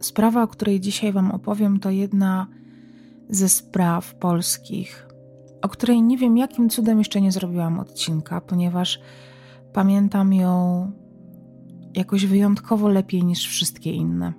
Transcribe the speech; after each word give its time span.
Sprawa, 0.00 0.42
o 0.42 0.48
której 0.48 0.80
dzisiaj 0.80 1.12
Wam 1.12 1.30
opowiem, 1.30 1.80
to 1.80 1.90
jedna 1.90 2.46
ze 3.28 3.48
spraw 3.48 4.14
polskich, 4.14 5.08
o 5.62 5.68
której 5.68 6.02
nie 6.02 6.18
wiem 6.18 6.36
jakim 6.36 6.68
cudem 6.68 6.98
jeszcze 6.98 7.20
nie 7.20 7.32
zrobiłam 7.32 7.78
odcinka, 7.80 8.40
ponieważ 8.40 9.00
pamiętam 9.72 10.32
ją 10.32 10.92
jakoś 11.94 12.26
wyjątkowo 12.26 12.88
lepiej 12.88 13.24
niż 13.24 13.48
wszystkie 13.48 13.92
inne. 13.92 14.32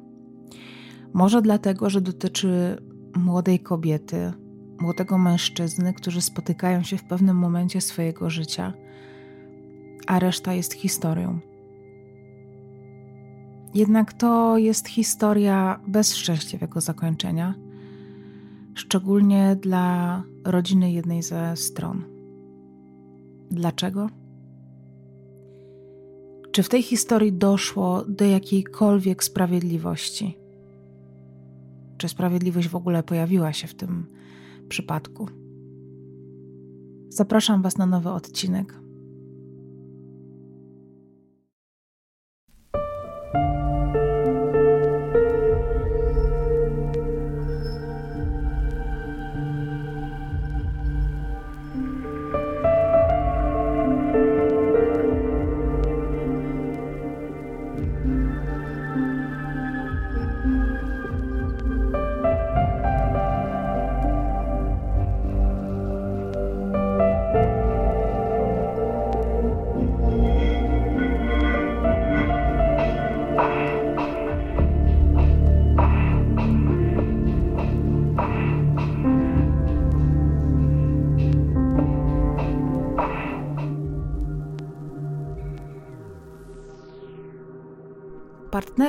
Może 1.14 1.42
dlatego, 1.42 1.90
że 1.90 2.02
dotyczy 2.02 2.78
młodej 3.16 3.60
kobiety, 3.60 4.34
młodego 4.80 5.18
mężczyzny, 5.18 5.94
którzy 5.94 6.22
spotykają 6.22 6.84
się 6.84 6.98
w 6.98 7.04
pewnym 7.04 7.38
momencie 7.38 7.82
swojego 7.82 8.30
życia, 8.30 8.74
a 10.08 10.20
reszta 10.20 10.54
jest 10.54 10.74
historią. 10.74 11.40
Jednak 13.74 14.14
to 14.14 14.58
jest 14.58 14.88
historia 14.88 15.80
bez 15.88 16.16
szczęśliwego 16.16 16.82
zakończenia, 16.82 17.56
szczególnie 18.74 19.58
dla 19.62 20.24
rodziny 20.46 20.92
jednej 20.92 21.24
ze 21.24 21.58
stron. 21.58 22.04
Dlaczego? 23.52 24.10
Czy 26.52 26.64
w 26.64 26.70
tej 26.70 26.84
historii 26.84 27.34
doszło 27.34 28.06
do 28.08 28.26
jakiejkolwiek 28.26 29.24
sprawiedliwości? 29.24 30.38
Czy 31.98 32.10
sprawiedliwość 32.10 32.68
w 32.68 32.76
ogóle 32.76 33.04
pojawiła 33.04 33.54
się 33.54 33.68
w 33.68 33.76
tym 33.76 34.06
przypadku? 34.70 35.28
Zapraszam 37.10 37.62
Was 37.62 37.78
na 37.78 37.86
nowy 37.86 38.10
odcinek. 38.10 38.89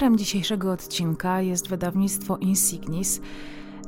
Partnerem 0.01 0.19
dzisiejszego 0.19 0.73
odcinka 0.73 1.41
jest 1.41 1.69
wydawnictwo 1.69 2.37
Insignis, 2.37 3.21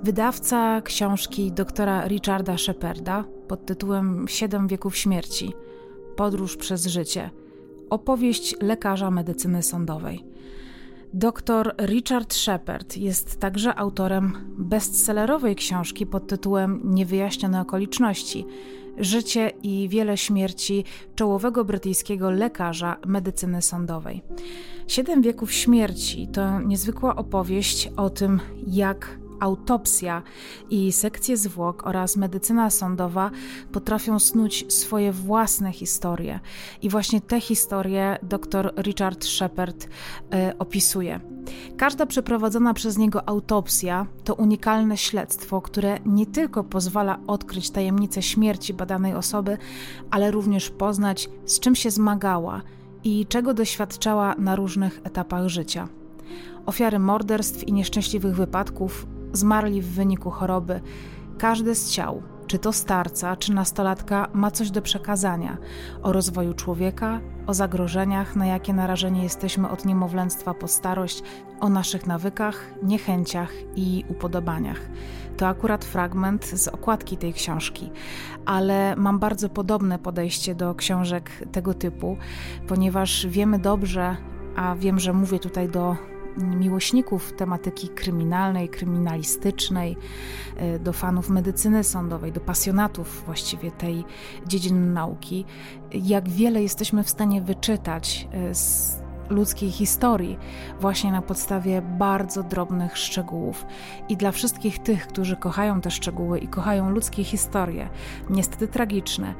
wydawca 0.03 0.81
książki 0.81 1.53
doktora 1.53 2.09
Richarda 2.09 2.59
Sheparda 2.59 3.25
pod 3.49 3.67
tytułem 3.67 4.29
Siedem 4.29 4.69
wieków 4.69 4.97
śmierci 4.97 5.53
Podróż 6.17 6.57
przez 6.57 6.87
życie 6.87 7.31
opowieść 7.91 8.57
lekarza 8.61 9.11
medycyny 9.11 9.63
sądowej. 9.63 10.25
Dr 11.15 11.75
Richard 11.87 12.35
Shepard 12.35 12.97
jest 12.97 13.41
także 13.41 13.75
autorem 13.75 14.33
bestsellerowej 14.59 15.57
książki 15.57 16.07
pod 16.07 16.27
tytułem 16.27 16.81
Niewyjaśnione 16.85 17.61
okoliczności 17.61 18.47
życie 19.03 19.53
i 19.63 19.89
wiele 19.89 20.17
śmierci 20.17 20.85
czołowego 21.15 21.65
brytyjskiego 21.65 22.31
lekarza 22.31 22.97
medycyny 23.07 23.63
sądowej. 23.63 24.23
Siedem 24.89 25.23
wieków 25.23 25.53
śmierci 25.53 26.29
to 26.29 26.61
niezwykła 26.61 27.17
opowieść 27.17 27.91
o 27.97 28.11
tym, 28.11 28.41
jak 28.67 29.19
autopsja 29.41 30.23
i 30.71 30.93
sekcje 30.93 31.37
zwłok 31.37 31.87
oraz 31.87 32.17
medycyna 32.17 32.71
sądowa 32.71 33.31
potrafią 33.73 34.19
snuć 34.19 34.75
swoje 34.75 35.13
własne 35.13 35.73
historie. 35.73 36.41
I 36.83 36.89
właśnie 36.89 37.21
te 37.21 37.41
historie 37.41 38.19
dr 38.23 38.73
Richard 38.77 39.25
Shepard 39.25 39.85
y, 39.85 39.89
opisuje. 40.59 41.32
Każda 41.77 42.07
przeprowadzona 42.07 42.75
przez 42.75 42.99
niego 42.99 43.29
autopsja 43.29 44.07
to 44.25 44.35
unikalne 44.35 44.97
śledztwo, 44.97 45.61
które 45.61 45.99
nie 46.07 46.27
tylko 46.27 46.65
pozwala 46.65 47.19
odkryć 47.27 47.71
tajemnicę 47.71 48.23
śmierci 48.23 48.75
badanej 48.75 49.15
osoby, 49.15 49.59
ale 50.11 50.31
również 50.31 50.71
poznać, 50.71 51.29
z 51.47 51.61
czym 51.61 51.75
się 51.75 51.91
zmagała 51.91 52.63
i 53.05 53.27
czego 53.27 53.55
doświadczała 53.55 54.35
na 54.39 54.57
różnych 54.57 55.01
etapach 55.05 55.49
życia. 55.49 55.89
Ofiary 56.67 56.99
morderstw 56.99 57.69
i 57.69 57.73
nieszczęśliwych 57.73 58.37
wypadków 58.37 59.07
zmarli 59.33 59.83
w 59.83 59.87
wyniku 59.87 60.31
choroby. 60.31 60.81
Każdy 61.39 61.75
z 61.75 61.91
ciał, 61.91 62.23
czy 62.53 62.59
to 62.59 62.73
starca, 62.73 63.37
czy 63.37 63.53
nastolatka, 63.55 64.29
ma 64.33 64.51
coś 64.51 64.71
do 64.71 64.83
przekazania 64.83 65.57
o 66.03 66.13
rozwoju 66.13 66.55
człowieka, 66.55 67.21
o 67.47 67.55
zagrożeniach, 67.55 68.37
na 68.37 68.47
jakie 68.47 68.73
narażeni 68.73 69.23
jesteśmy 69.23 69.69
od 69.71 69.85
niemowlęctwa 69.85 70.55
po 70.55 70.69
starość, 70.69 71.23
o 71.61 71.69
naszych 71.69 72.07
nawykach, 72.07 72.75
niechęciach 72.83 73.53
i 73.77 74.05
upodobaniach. 74.09 74.81
To 75.37 75.47
akurat 75.47 75.85
fragment 75.85 76.45
z 76.45 76.69
okładki 76.69 77.17
tej 77.17 77.33
książki, 77.33 77.91
ale 78.47 78.97
mam 78.97 79.19
bardzo 79.19 79.49
podobne 79.49 79.99
podejście 79.99 80.55
do 80.55 80.75
książek 80.75 81.31
tego 81.53 81.75
typu, 81.75 82.17
ponieważ 82.69 83.27
wiemy 83.27 83.59
dobrze, 83.59 84.17
a 84.57 84.75
wiem, 84.75 85.01
że 85.01 85.13
mówię 85.13 85.39
tutaj 85.39 85.69
do 85.69 86.12
miłośników 86.37 87.33
tematyki 87.33 87.89
kryminalnej, 87.89 88.69
kryminalistycznej, 88.69 89.97
e, 90.57 90.79
do 90.79 90.93
fanów 90.93 91.29
medycyny 91.29 91.85
sądowej, 91.85 92.33
do 92.33 92.41
pasjonatów 92.41 93.23
właściwie 93.27 93.71
tej 93.71 94.05
dziedziny 94.47 94.93
nauki, 94.93 95.45
jak 95.93 96.29
wiele 96.29 96.63
jesteśmy 96.63 97.05
w 97.05 97.11
stanie 97.11 97.43
wyczytać 97.43 98.29
e, 98.33 98.55
z 98.55 99.02
ludzkiej 99.29 99.71
historii, 99.71 100.39
właśnie 100.81 101.13
na 101.13 101.23
podstawie 101.23 101.83
bardzo 101.83 102.43
drobnych 102.43 102.99
szczegółów. 102.99 103.67
I 104.09 104.17
dla 104.17 104.33
wszystkich 104.33 104.79
tych, 104.79 105.07
którzy 105.07 105.37
kochają 105.37 105.81
te 105.81 105.91
szczegóły 105.91 106.39
i 106.39 106.49
kochają 106.49 106.91
ludzkie 106.91 107.25
historie, 107.25 107.89
niestety 108.31 108.69
tragiczne, 108.69 109.35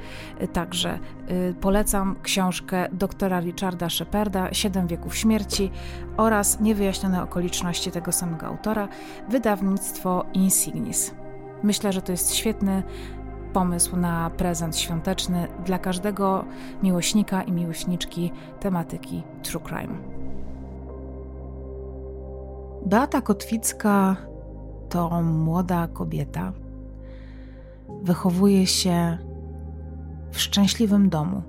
także 0.53 0.99
y, 1.31 1.55
polecam 1.61 2.17
książkę 2.23 2.89
doktora 2.93 3.41
Richarda 3.41 3.91
Sheparda 3.91 4.55
Siedem 4.55 4.87
wieków 4.87 5.17
śmierci 5.17 5.71
oraz 6.17 6.61
Niewyjaśnione 6.61 7.23
okoliczności 7.23 7.91
tego 7.91 8.13
samego 8.13 8.47
autora, 8.47 8.89
wydawnictwo 9.29 10.25
Insignis. 10.33 11.15
Myślę, 11.63 11.93
że 11.93 12.03
to 12.03 12.13
jest 12.13 12.35
świetny 12.35 12.83
pomysł 13.53 13.97
na 13.97 14.31
prezent 14.31 14.77
świąteczny 14.77 15.49
dla 15.65 15.79
każdego 15.79 16.45
miłośnika 16.83 17.43
i 17.43 17.53
miłośniczki 17.53 18.33
tematyki 18.61 19.23
true 19.43 19.61
crime. 19.61 19.95
Beata 22.87 23.21
Kotwicka 23.21 24.17
to 24.89 25.23
młoda 25.23 25.89
kobieta. 25.89 26.53
Wychowuje 28.03 28.67
się 28.67 29.19
w 30.31 30.41
szczęśliwym 30.41 31.09
domu. 31.09 31.43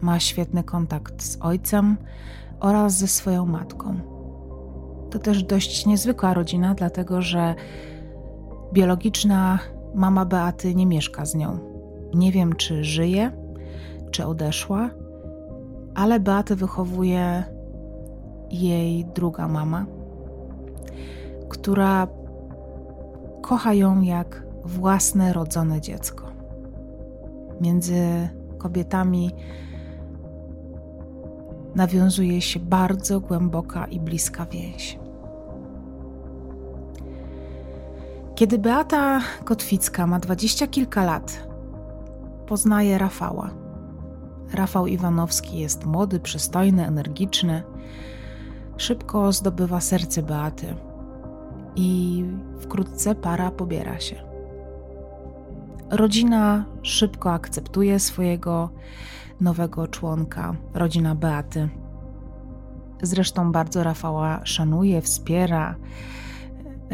Ma 0.00 0.20
świetny 0.20 0.64
kontakt 0.64 1.22
z 1.22 1.38
ojcem 1.40 1.96
oraz 2.60 2.98
ze 2.98 3.06
swoją 3.06 3.46
matką. 3.46 4.00
To 5.10 5.18
też 5.18 5.42
dość 5.42 5.86
niezwykła 5.86 6.34
rodzina, 6.34 6.74
dlatego 6.74 7.22
że 7.22 7.54
biologiczna 8.72 9.58
Mama 9.94 10.24
Beaty 10.24 10.74
nie 10.74 10.86
mieszka 10.86 11.26
z 11.26 11.34
nią. 11.34 11.58
Nie 12.14 12.32
wiem, 12.32 12.56
czy 12.56 12.84
żyje, 12.84 13.32
czy 14.10 14.26
odeszła, 14.26 14.90
ale 15.94 16.20
Beatę 16.20 16.56
wychowuje 16.56 17.44
jej 18.50 19.04
druga 19.04 19.48
mama, 19.48 19.86
która 21.48 22.06
kocha 23.42 23.74
ją 23.74 24.00
jak 24.00 24.46
własne 24.64 25.32
rodzone 25.32 25.80
dziecko. 25.80 26.24
Między 27.60 28.28
kobietami 28.58 29.30
nawiązuje 31.74 32.40
się 32.40 32.60
bardzo 32.60 33.20
głęboka 33.20 33.86
i 33.86 34.00
bliska 34.00 34.46
więź. 34.46 35.03
Kiedy 38.34 38.58
Beata 38.58 39.20
Kotwicka 39.44 40.06
ma 40.06 40.18
dwadzieścia 40.18 40.66
kilka 40.66 41.04
lat, 41.04 41.48
poznaje 42.46 42.98
Rafała. 42.98 43.50
Rafał 44.52 44.86
Iwanowski 44.86 45.58
jest 45.58 45.84
młody, 45.84 46.20
przystojny, 46.20 46.86
energiczny. 46.86 47.62
szybko 48.76 49.32
zdobywa 49.32 49.80
serce 49.80 50.22
Beaty 50.22 50.74
i 51.76 52.24
wkrótce 52.60 53.14
para 53.14 53.50
pobiera 53.50 54.00
się. 54.00 54.16
Rodzina 55.90 56.64
szybko 56.82 57.32
akceptuje 57.32 58.00
swojego 58.00 58.70
nowego 59.40 59.88
członka, 59.88 60.54
rodzina 60.74 61.14
Beaty. 61.14 61.68
Zresztą 63.02 63.52
bardzo 63.52 63.84
Rafała 63.84 64.40
szanuje, 64.44 65.00
wspiera. 65.02 65.76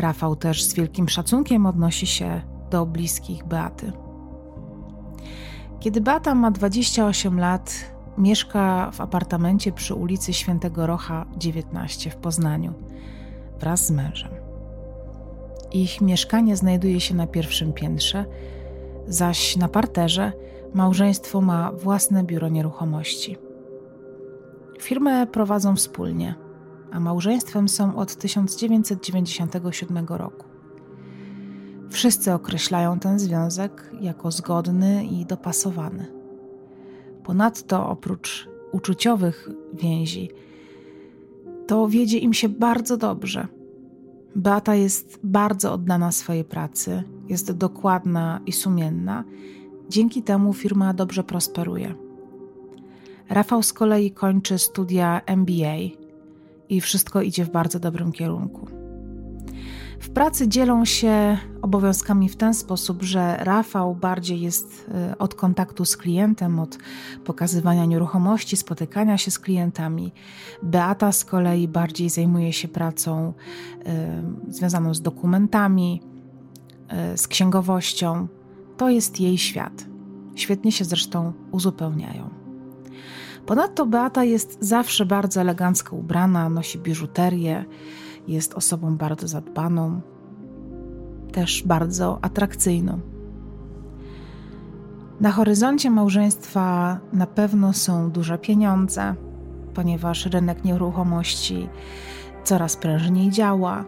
Rafał 0.01 0.37
też 0.37 0.65
z 0.65 0.75
wielkim 0.75 1.09
szacunkiem 1.09 1.67
odnosi 1.67 2.07
się 2.07 2.43
do 2.71 2.87
bliskich 2.87 3.45
Beaty. 3.45 3.93
Kiedy 5.81 6.01
Beata 6.01 6.35
ma 6.35 6.51
28 6.51 7.41
lat, 7.41 7.75
mieszka 8.19 8.91
w 8.91 9.01
apartamencie 9.01 9.73
przy 9.73 9.95
ulicy 9.95 10.33
Świętego 10.33 10.87
Rocha 10.87 11.27
19 11.37 12.11
w 12.11 12.17
Poznaniu 12.17 12.73
wraz 13.61 13.87
z 13.87 13.91
mężem. 13.91 14.31
Ich 15.73 16.01
mieszkanie 16.01 16.57
znajduje 16.57 17.01
się 17.01 17.15
na 17.15 17.27
pierwszym 17.27 17.73
piętrze, 17.73 18.25
zaś 19.07 19.57
na 19.57 19.69
parterze 19.69 20.33
małżeństwo 20.75 21.41
ma 21.41 21.73
własne 21.73 22.25
biuro 22.25 22.49
nieruchomości. 22.49 23.37
Firmę 24.81 25.27
prowadzą 25.27 25.77
wspólnie, 25.77 26.35
a 26.93 27.01
małżeństwem 27.01 27.69
są 27.69 27.97
od 27.97 28.17
1997 28.17 30.07
roku. 30.09 30.47
Wszyscy 31.91 32.33
określają 32.33 32.99
ten 32.99 33.19
związek 33.19 33.91
jako 34.01 34.31
zgodny 34.31 35.05
i 35.05 35.27
dopasowany. 35.27 36.07
Ponadto, 37.25 37.89
oprócz 37.89 38.49
uczuciowych 38.73 39.49
więzi, 39.75 40.31
to 41.67 41.89
wiedzie 41.89 42.19
im 42.19 42.33
się 42.33 42.49
bardzo 42.49 42.97
dobrze. 42.97 43.47
Beata 44.37 44.75
jest 44.75 45.21
bardzo 45.25 45.73
oddana 45.73 46.13
swojej 46.13 46.45
pracy, 46.45 47.03
jest 47.29 47.53
dokładna 47.53 48.41
i 48.47 48.53
sumienna. 48.53 49.25
Dzięki 49.89 50.23
temu 50.23 50.53
firma 50.53 50.95
dobrze 50.95 51.25
prosperuje. 51.25 51.95
Rafał 53.29 53.63
z 53.63 53.73
kolei 53.73 54.11
kończy 54.11 54.59
studia 54.59 55.21
MBA 55.27 56.00
i 56.71 56.81
wszystko 56.81 57.23
idzie 57.23 57.45
w 57.45 57.51
bardzo 57.51 57.81
dobrym 57.81 58.13
kierunku. 58.13 58.67
W 60.01 60.11
pracy 60.11 60.49
dzielą 60.49 60.85
się 60.85 61.39
obowiązkami 61.63 62.29
w 62.29 62.37
ten 62.37 62.55
sposób, 62.55 63.03
że 63.03 63.37
Rafał 63.41 63.95
bardziej 63.95 64.41
jest 64.41 64.91
y, 65.13 65.19
od 65.19 65.35
kontaktu 65.35 65.85
z 65.85 65.97
klientem, 65.97 66.61
od 66.61 66.79
pokazywania 67.25 67.85
nieruchomości, 67.85 68.57
spotykania 68.57 69.19
się 69.19 69.31
z 69.31 69.39
klientami. 69.39 70.13
Beata 70.63 71.13
z 71.13 71.25
kolei 71.25 71.69
bardziej 71.69 72.11
zajmuje 72.11 72.53
się 72.53 72.69
pracą 72.69 73.33
y, 74.49 74.53
związaną 74.53 74.95
z 74.95 75.03
dokumentami, 75.03 76.03
y, 77.15 77.19
z 77.19 77.29
księgowością. 77.29 78.29
To 78.77 78.91
jest 78.91 79.21
jej 79.21 79.39
świat. 79.39 79.87
Świetnie 80.35 80.73
się 80.73 80.85
zresztą 80.85 81.33
uzupełniają. 81.51 82.40
Ponadto 83.47 83.87
Beata 83.87 84.25
jest 84.25 84.59
zawsze 84.61 85.07
bardzo 85.07 85.41
elegancko 85.41 85.97
ubrana, 85.97 86.49
nosi 86.49 86.79
biżuterię 86.79 87.65
jest 88.29 88.55
osobą 88.55 88.97
bardzo 88.97 89.29
zadbaną, 89.29 90.01
też 91.33 91.63
bardzo 91.67 92.19
atrakcyjną. 92.23 93.01
Na 95.21 95.31
horyzoncie 95.31 95.91
małżeństwa 95.91 96.99
na 97.13 97.27
pewno 97.27 97.73
są 97.73 98.11
duże 98.11 98.39
pieniądze, 98.39 99.15
ponieważ 99.75 100.27
rynek 100.27 100.65
nieruchomości 100.65 101.69
coraz 102.45 102.77
prężniej 102.77 103.31
działa. 103.31 103.85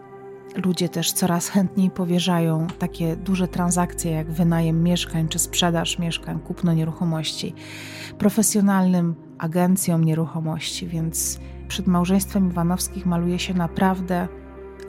Ludzie 0.65 0.89
też 0.89 1.11
coraz 1.11 1.47
chętniej 1.47 1.89
powierzają 1.91 2.67
takie 2.79 3.15
duże 3.15 3.47
transakcje 3.47 4.11
jak 4.11 4.31
wynajem 4.31 4.83
mieszkań 4.83 5.27
czy 5.27 5.39
sprzedaż 5.39 5.99
mieszkań, 5.99 6.39
kupno 6.39 6.73
nieruchomości 6.73 7.53
profesjonalnym 8.17 9.15
agencjom 9.43 10.03
nieruchomości, 10.03 10.87
więc 10.87 11.39
przed 11.67 11.87
małżeństwem 11.87 12.49
Iwanowskich 12.49 13.05
maluje 13.05 13.39
się 13.39 13.53
naprawdę 13.53 14.27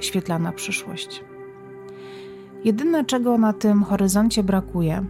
świetlana 0.00 0.52
przyszłość. 0.52 1.24
Jedyne, 2.64 3.04
czego 3.04 3.38
na 3.38 3.52
tym 3.52 3.82
horyzoncie 3.82 4.42
brakuje, 4.42 5.04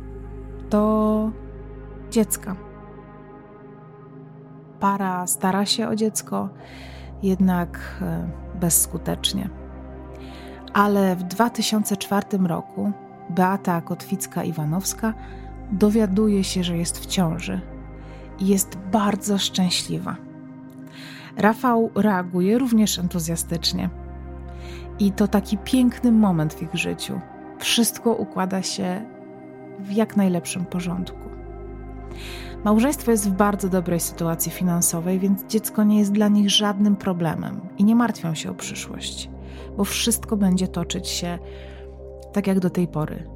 to 0.70 1.31
dziecka. 2.11 2.56
Para 4.81 5.26
stara 5.26 5.67
się 5.67 5.88
o 5.88 5.97
dziecko, 5.97 6.49
jednak 7.23 7.99
e, 8.02 8.31
bezskutecznie. 8.61 9.49
Ale 10.73 11.17
w 11.17 11.23
2004 11.23 12.26
roku 12.38 12.93
Beata 13.31 13.81
Kotwicka-Iwanowska 13.81 15.12
dowiaduje 15.73 16.44
się, 16.44 16.64
że 16.64 16.76
jest 16.76 16.99
w 16.99 17.06
ciąży 17.06 17.74
jest 18.41 18.79
bardzo 18.93 19.39
szczęśliwa. 19.39 20.17
Rafał 21.37 21.91
reaguje 21.95 22.59
również 22.59 22.99
entuzjastycznie. 22.99 23.91
I 24.99 25.13
to 25.13 25.29
taki 25.29 25.59
piękny 25.59 26.13
moment 26.13 26.55
w 26.55 26.63
ich 26.63 26.75
życiu. 26.75 27.21
Wszystko 27.59 28.13
układa 28.13 28.63
się 28.63 29.05
w 29.79 29.93
jak 29.93 30.17
najlepszym 30.17 30.65
porządku. 30.65 31.29
Małżeństwo 32.65 33.11
jest 33.11 33.31
w 33.31 33.33
bardzo 33.33 33.69
dobrej 33.69 34.01
sytuacji 34.01 34.53
finansowej, 34.53 35.19
więc 35.19 35.47
dziecko 35.47 35.85
nie 35.85 35.99
jest 35.99 36.13
dla 36.13 36.29
nich 36.29 36.51
żadnym 36.51 36.97
problemem 36.97 37.61
i 37.79 37.85
nie 37.85 37.97
martwią 37.97 38.35
się 38.35 38.51
o 38.51 38.55
przyszłość, 38.55 39.31
bo 39.77 39.85
wszystko 39.85 40.37
będzie 40.37 40.69
toczyć 40.69 41.09
się 41.09 41.39
tak 42.33 42.47
jak 42.47 42.61
do 42.61 42.71
tej 42.71 42.89
pory 42.89 43.35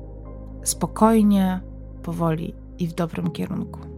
spokojnie, 0.68 1.60
powoli 2.02 2.54
i 2.78 2.86
w 2.86 2.94
dobrym 2.94 3.30
kierunku. 3.30 3.97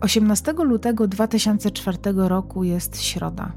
18 0.00 0.52
lutego 0.52 1.08
2004 1.08 1.98
roku 2.14 2.64
jest 2.64 3.02
środa. 3.02 3.52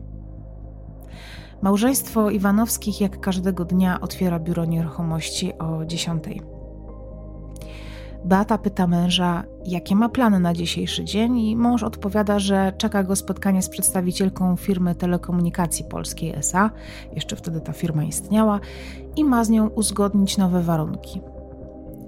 Małżeństwo 1.62 2.30
Iwanowskich 2.30 3.02
jak 3.02 3.20
każdego 3.20 3.66
dnia 3.66 4.02
otwiera 4.02 4.40
biuro 4.40 4.66
nieruchomości 4.66 5.58
o 5.58 5.86
10. 5.86 6.24
Beata 8.26 8.58
pyta 8.58 8.88
męża, 8.88 9.44
jakie 9.66 9.96
ma 9.96 10.10
plany 10.10 10.40
na 10.40 10.54
dzisiejszy 10.54 11.04
dzień, 11.04 11.40
i 11.40 11.56
mąż 11.56 11.84
odpowiada, 11.84 12.40
że 12.40 12.74
czeka 12.78 13.04
go 13.04 13.16
spotkanie 13.16 13.62
z 13.62 13.70
przedstawicielką 13.70 14.56
firmy 14.56 14.96
telekomunikacji 14.96 15.86
polskiej 15.86 16.36
SA, 16.36 16.72
jeszcze 17.14 17.36
wtedy 17.36 17.62
ta 17.62 17.74
firma 17.74 18.04
istniała, 18.04 18.60
i 19.16 19.24
ma 19.24 19.44
z 19.44 19.50
nią 19.50 19.68
uzgodnić 19.68 20.38
nowe 20.38 20.62
warunki. 20.62 21.22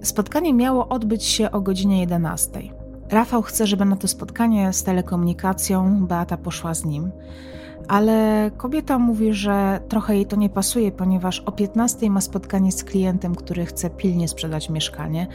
Spotkanie 0.04 0.54
miało 0.54 0.88
odbyć 0.90 1.24
się 1.24 1.52
o 1.52 1.62
godzinie 1.62 2.00
11. 2.00 2.85
Rafał 3.10 3.42
chce, 3.42 3.68
żeby 3.68 3.86
na 3.86 3.96
to 3.96 4.08
spotkanie 4.08 4.74
z 4.74 4.84
telekomunikacją 4.84 6.06
Beata 6.08 6.38
poszła 6.38 6.74
z 6.74 6.86
nim, 6.86 7.12
ale 7.88 8.52
kobieta 8.58 9.00
mówi, 9.00 9.34
że 9.34 9.80
trochę 9.90 10.16
jej 10.16 10.26
to 10.26 10.36
nie 10.36 10.50
pasuje, 10.50 10.92
ponieważ 10.92 11.40
o 11.40 11.52
15 11.52 12.10
ma 12.10 12.22
spotkanie 12.22 12.72
z 12.72 12.84
klientem, 12.84 13.36
który 13.36 13.66
chce 13.66 13.90
pilnie 13.90 14.28
sprzedać 14.28 14.70
mieszkanie 14.70 15.28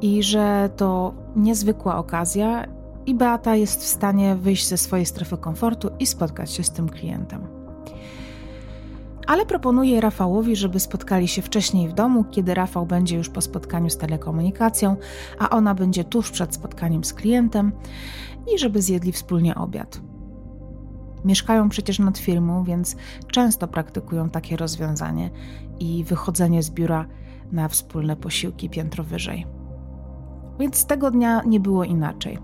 i 0.00 0.22
że 0.22 0.70
to 0.76 1.14
niezwykła 1.36 1.96
okazja 1.96 2.66
i 3.06 3.14
Beata 3.14 3.56
jest 3.56 3.80
w 3.80 3.86
stanie 3.86 4.36
wyjść 4.36 4.68
ze 4.68 4.76
swojej 4.76 5.06
strefy 5.06 5.36
komfortu 5.36 5.90
i 5.98 6.06
spotkać 6.06 6.50
się 6.50 6.62
z 6.62 6.70
tym 6.70 6.88
klientem. 6.88 7.59
Ale 9.30 9.46
proponuje 9.46 10.00
Rafałowi, 10.00 10.56
żeby 10.56 10.80
spotkali 10.80 11.28
się 11.28 11.42
wcześniej 11.42 11.88
w 11.88 11.92
domu, 11.92 12.24
kiedy 12.24 12.54
Rafał 12.54 12.86
będzie 12.86 13.16
już 13.16 13.28
po 13.28 13.40
spotkaniu 13.40 13.90
z 13.90 13.96
telekomunikacją, 13.96 14.96
a 15.38 15.50
ona 15.50 15.74
będzie 15.74 16.04
tuż 16.04 16.30
przed 16.30 16.54
spotkaniem 16.54 17.04
z 17.04 17.14
klientem 17.14 17.72
i 18.54 18.58
żeby 18.58 18.82
zjedli 18.82 19.12
wspólnie 19.12 19.54
obiad. 19.54 20.00
Mieszkają 21.24 21.68
przecież 21.68 21.98
nad 21.98 22.18
firmą, 22.18 22.64
więc 22.64 22.96
często 23.32 23.68
praktykują 23.68 24.30
takie 24.30 24.56
rozwiązanie 24.56 25.30
i 25.80 26.04
wychodzenie 26.04 26.62
z 26.62 26.70
biura 26.70 27.06
na 27.52 27.68
wspólne 27.68 28.16
posiłki 28.16 28.70
piętro 28.70 29.04
wyżej. 29.04 29.46
Więc 30.60 30.86
tego 30.86 31.10
dnia 31.10 31.42
nie 31.46 31.60
było 31.60 31.84
inaczej. 31.84 32.38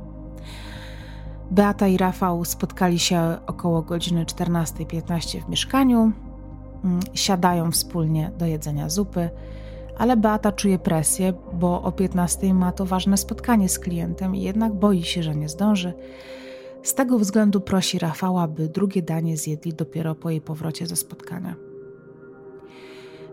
Beata 1.50 1.88
i 1.88 1.96
Rafał 1.96 2.44
spotkali 2.44 2.98
się 2.98 3.36
około 3.46 3.82
godziny 3.82 4.24
14.15 4.24 5.44
w 5.44 5.48
mieszkaniu, 5.48 6.12
siadają 7.14 7.70
wspólnie 7.70 8.32
do 8.38 8.46
jedzenia 8.46 8.88
zupy, 8.88 9.30
ale 9.98 10.16
Beata 10.16 10.52
czuje 10.52 10.78
presję, 10.78 11.32
bo 11.52 11.82
o 11.82 11.92
15 11.92 12.54
ma 12.54 12.72
to 12.72 12.86
ważne 12.86 13.16
spotkanie 13.16 13.68
z 13.68 13.78
klientem 13.78 14.34
i 14.34 14.42
jednak 14.42 14.74
boi 14.74 15.02
się, 15.02 15.22
że 15.22 15.36
nie 15.36 15.48
zdąży 15.48 15.94
z 16.86 16.94
tego 16.94 17.18
względu 17.18 17.60
prosi 17.60 17.98
Rafała, 17.98 18.48
by 18.48 18.68
drugie 18.68 19.02
danie 19.02 19.36
zjedli 19.36 19.74
dopiero 19.74 20.14
po 20.14 20.30
jej 20.30 20.40
powrocie 20.40 20.86
ze 20.86 20.96
spotkania. 20.96 21.56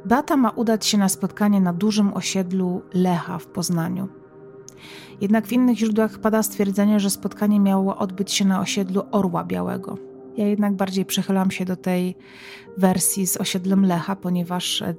Beata 0.05 0.37
ma 0.37 0.49
udać 0.49 0.85
się 0.85 0.97
na 0.97 1.09
spotkanie 1.09 1.61
na 1.61 1.73
dużym 1.73 2.13
osiedlu 2.13 2.81
Lecha 2.93 3.37
w 3.37 3.47
Poznaniu. 3.47 4.07
Jednak 5.21 5.47
w 5.47 5.51
innych 5.51 5.77
źródłach 5.77 6.19
pada 6.19 6.43
stwierdzenie, 6.43 6.99
że 6.99 7.09
spotkanie 7.09 7.59
miało 7.59 7.97
odbyć 7.97 8.31
się 8.31 8.45
na 8.45 8.59
osiedlu 8.59 9.03
Orła 9.11 9.43
Białego. 9.43 10.12
Ja 10.37 10.47
jednak 10.47 10.73
bardziej 10.73 11.05
przychylam 11.05 11.51
się 11.51 11.65
do 11.65 11.75
tej 11.75 12.15
wersji 12.77 13.27
z 13.27 13.37
osiedlem 13.37 13.85
Lecha, 13.85 14.15
ponieważ 14.15 14.81
e, 14.81 14.95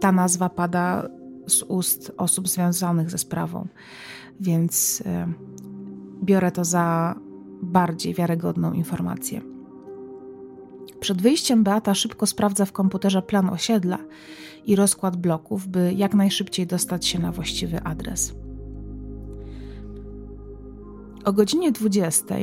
ta 0.00 0.12
nazwa 0.12 0.48
pada 0.48 1.08
z 1.46 1.62
ust 1.62 2.12
osób 2.16 2.48
związanych 2.48 3.10
ze 3.10 3.18
sprawą, 3.18 3.66
więc 4.40 5.02
e, 5.06 5.32
biorę 6.22 6.52
to 6.52 6.64
za 6.64 7.14
bardziej 7.62 8.14
wiarygodną 8.14 8.72
informację. 8.72 9.40
Przed 11.00 11.22
wyjściem 11.22 11.64
Beata 11.64 11.94
szybko 11.94 12.26
sprawdza 12.26 12.64
w 12.64 12.72
komputerze 12.72 13.22
plan 13.22 13.48
osiedla 13.48 13.98
i 14.66 14.76
rozkład 14.76 15.16
bloków, 15.16 15.68
by 15.68 15.92
jak 15.96 16.14
najszybciej 16.14 16.66
dostać 16.66 17.06
się 17.06 17.18
na 17.18 17.32
właściwy 17.32 17.82
adres. 17.82 18.34
O 21.24 21.32
godzinie 21.32 21.72
20 21.72 22.34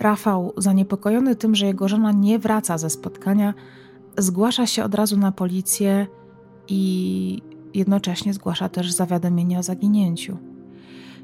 Rafał, 0.00 0.52
zaniepokojony 0.56 1.36
tym, 1.36 1.54
że 1.54 1.66
jego 1.66 1.88
żona 1.88 2.12
nie 2.12 2.38
wraca 2.38 2.78
ze 2.78 2.90
spotkania, 2.90 3.54
zgłasza 4.18 4.66
się 4.66 4.84
od 4.84 4.94
razu 4.94 5.16
na 5.16 5.32
policję 5.32 6.06
i 6.68 7.42
jednocześnie 7.74 8.34
zgłasza 8.34 8.68
też 8.68 8.92
zawiadomienie 8.92 9.58
o 9.58 9.62
zaginięciu. 9.62 10.36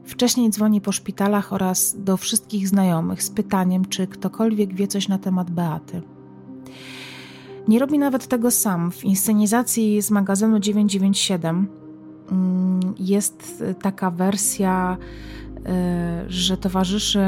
Wcześniej 0.04 0.50
dzwoni 0.50 0.80
po 0.80 0.92
szpitalach 0.92 1.52
oraz 1.52 1.96
do 1.98 2.16
wszystkich 2.16 2.68
znajomych 2.68 3.22
z 3.22 3.30
pytaniem, 3.30 3.84
czy 3.84 4.06
ktokolwiek 4.06 4.74
wie 4.74 4.86
coś 4.86 5.08
na 5.08 5.18
temat 5.18 5.50
Beaty. 5.50 6.02
Nie 7.68 7.78
robi 7.78 7.98
nawet 7.98 8.26
tego 8.26 8.50
sam. 8.50 8.90
W 8.90 9.04
inscenizacji 9.04 10.02
z 10.02 10.10
magazynu 10.10 10.58
997 10.58 11.68
mm, 12.30 12.94
jest 12.98 13.64
taka 13.82 14.10
wersja, 14.10 14.96
y, 15.56 15.60
że 16.28 16.56
towarzyszy 16.56 17.24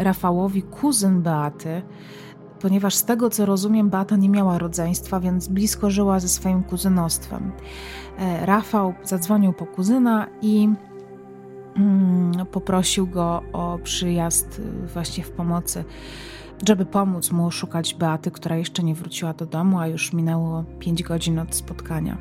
Rafałowi 0.00 0.62
kuzyn 0.62 1.22
Beaty, 1.22 1.82
ponieważ 2.60 2.94
z 2.94 3.04
tego 3.04 3.30
co 3.30 3.46
rozumiem, 3.46 3.90
Beata 3.90 4.16
nie 4.16 4.28
miała 4.28 4.58
rodzeństwa, 4.58 5.20
więc 5.20 5.48
blisko 5.48 5.90
żyła 5.90 6.20
ze 6.20 6.28
swoim 6.28 6.62
kuzynostwem. 6.62 7.52
E, 8.18 8.46
Rafał 8.46 8.94
zadzwonił 9.04 9.52
po 9.52 9.66
kuzyna 9.66 10.26
i 10.42 10.68
mm, 11.76 12.46
poprosił 12.46 13.06
go 13.06 13.42
o 13.52 13.78
przyjazd 13.82 14.58
y, 14.58 14.86
właśnie 14.86 15.24
w 15.24 15.30
pomocy, 15.30 15.84
żeby 16.66 16.86
pomóc 16.86 17.32
mu 17.32 17.50
szukać 17.50 17.94
Beaty, 17.94 18.30
która 18.30 18.56
jeszcze 18.56 18.82
nie 18.82 18.94
wróciła 18.94 19.32
do 19.32 19.46
domu, 19.46 19.78
a 19.78 19.86
już 19.86 20.12
minęło 20.12 20.64
5 20.78 21.02
godzin 21.02 21.38
od 21.38 21.54
spotkania. 21.54 22.18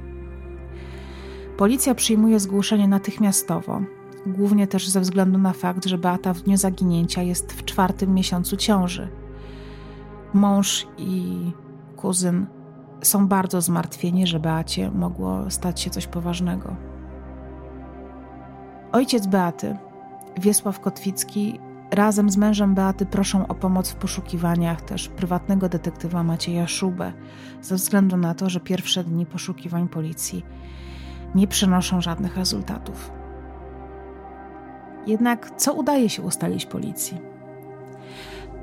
Policja 1.58 1.96
przyjmuje 1.96 2.40
zgłoszenie 2.40 2.88
natychmiastowo 2.88 3.82
głównie 4.26 4.68
też 4.68 4.90
ze 4.90 5.02
względu 5.02 5.38
na 5.38 5.54
fakt, 5.54 5.86
że 5.86 5.98
Beata 5.98 6.34
w 6.34 6.42
dniu 6.42 6.58
zaginięcia 6.58 7.22
jest 7.22 7.54
w 7.54 7.66
czwartym 7.66 8.14
miesiącu 8.14 8.58
ciąży. 8.58 9.08
Mąż 10.34 10.88
i 10.98 11.52
kuzyn 11.96 12.46
są 13.02 13.28
bardzo 13.28 13.62
zmartwieni, 13.62 14.28
że 14.28 14.40
Beacie 14.40 14.92
mogło 14.92 15.52
stać 15.52 15.82
się 15.82 15.90
coś 15.90 16.08
poważnego. 16.08 16.76
Ojciec 18.92 19.28
Beaty, 19.28 19.78
Wiesław 20.38 20.80
Kotwicki, 20.80 21.60
razem 21.92 22.30
z 22.30 22.38
mężem 22.38 22.76
Beaty 22.76 23.06
proszą 23.06 23.48
o 23.48 23.56
pomoc 23.56 23.90
w 23.90 23.96
poszukiwaniach 23.96 24.82
też 24.82 25.08
prywatnego 25.08 25.70
detektywa 25.70 26.24
Macieja 26.24 26.68
Szubę, 26.68 27.14
ze 27.62 27.76
względu 27.76 28.18
na 28.18 28.34
to, 28.34 28.50
że 28.50 28.60
pierwsze 28.60 29.04
dni 29.04 29.26
poszukiwań 29.26 29.88
policji 29.88 30.46
nie 31.36 31.48
przynoszą 31.48 32.02
żadnych 32.02 32.38
rezultatów. 32.38 33.19
Jednak 35.10 35.52
co 35.58 35.74
udaje 35.74 36.10
się 36.10 36.22
ustalić 36.22 36.66
policji? 36.66 37.18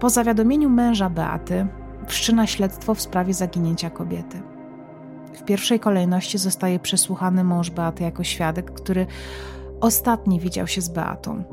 Po 0.00 0.10
zawiadomieniu 0.10 0.70
męża 0.70 1.10
Beaty 1.10 1.66
wszczyna 2.06 2.46
śledztwo 2.46 2.94
w 2.94 3.00
sprawie 3.00 3.34
zaginięcia 3.34 3.90
kobiety. 3.90 4.42
W 5.34 5.42
pierwszej 5.42 5.80
kolejności 5.80 6.38
zostaje 6.38 6.78
przesłuchany 6.78 7.44
mąż 7.44 7.70
Beaty 7.70 8.02
jako 8.02 8.24
świadek, 8.24 8.72
który 8.72 9.06
ostatni 9.80 10.40
widział 10.40 10.66
się 10.66 10.80
z 10.80 10.88
Beatą. 10.88 11.44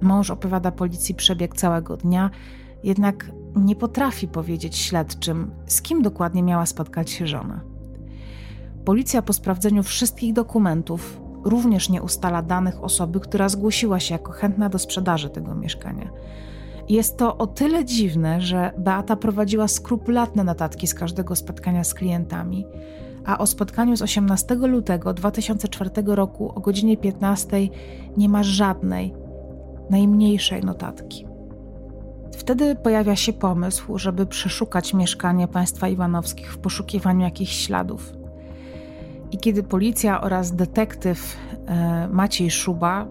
Mąż 0.00 0.30
opowiada 0.30 0.72
policji 0.72 1.14
przebieg 1.14 1.54
całego 1.54 1.96
dnia, 1.96 2.30
jednak 2.84 3.30
nie 3.56 3.76
potrafi 3.76 4.28
powiedzieć 4.28 4.76
śledczym, 4.76 5.50
z 5.66 5.82
kim 5.82 6.02
dokładnie 6.02 6.42
miała 6.42 6.66
spotkać 6.66 7.10
się 7.10 7.26
żona. 7.26 7.60
Policja 8.84 9.22
po 9.22 9.32
sprawdzeniu 9.32 9.82
wszystkich 9.82 10.32
dokumentów 10.32 11.27
również 11.44 11.88
nie 11.88 12.02
ustala 12.02 12.42
danych 12.42 12.84
osoby, 12.84 13.20
która 13.20 13.48
zgłosiła 13.48 14.00
się 14.00 14.14
jako 14.14 14.32
chętna 14.32 14.68
do 14.68 14.78
sprzedaży 14.78 15.30
tego 15.30 15.54
mieszkania. 15.54 16.10
Jest 16.88 17.16
to 17.16 17.38
o 17.38 17.46
tyle 17.46 17.84
dziwne, 17.84 18.40
że 18.40 18.72
Beata 18.78 19.16
prowadziła 19.16 19.68
skrupulatne 19.68 20.44
notatki 20.44 20.86
z 20.86 20.94
każdego 20.94 21.36
spotkania 21.36 21.84
z 21.84 21.94
klientami, 21.94 22.66
a 23.24 23.38
o 23.38 23.46
spotkaniu 23.46 23.96
z 23.96 24.02
18 24.02 24.54
lutego 24.54 25.14
2004 25.14 25.90
roku 26.06 26.52
o 26.54 26.60
godzinie 26.60 26.96
15 26.96 27.56
nie 28.16 28.28
ma 28.28 28.42
żadnej, 28.42 29.14
najmniejszej 29.90 30.64
notatki. 30.64 31.26
Wtedy 32.32 32.76
pojawia 32.76 33.16
się 33.16 33.32
pomysł, 33.32 33.98
żeby 33.98 34.26
przeszukać 34.26 34.94
mieszkanie 34.94 35.48
państwa 35.48 35.88
Iwanowskich 35.88 36.52
w 36.52 36.58
poszukiwaniu 36.58 37.20
jakichś 37.20 37.66
śladów. 37.66 38.12
I 39.32 39.38
kiedy 39.38 39.62
policja 39.62 40.20
oraz 40.20 40.52
detektyw 40.52 41.36
e, 41.66 42.08
Maciej 42.08 42.50
Szuba, 42.50 43.06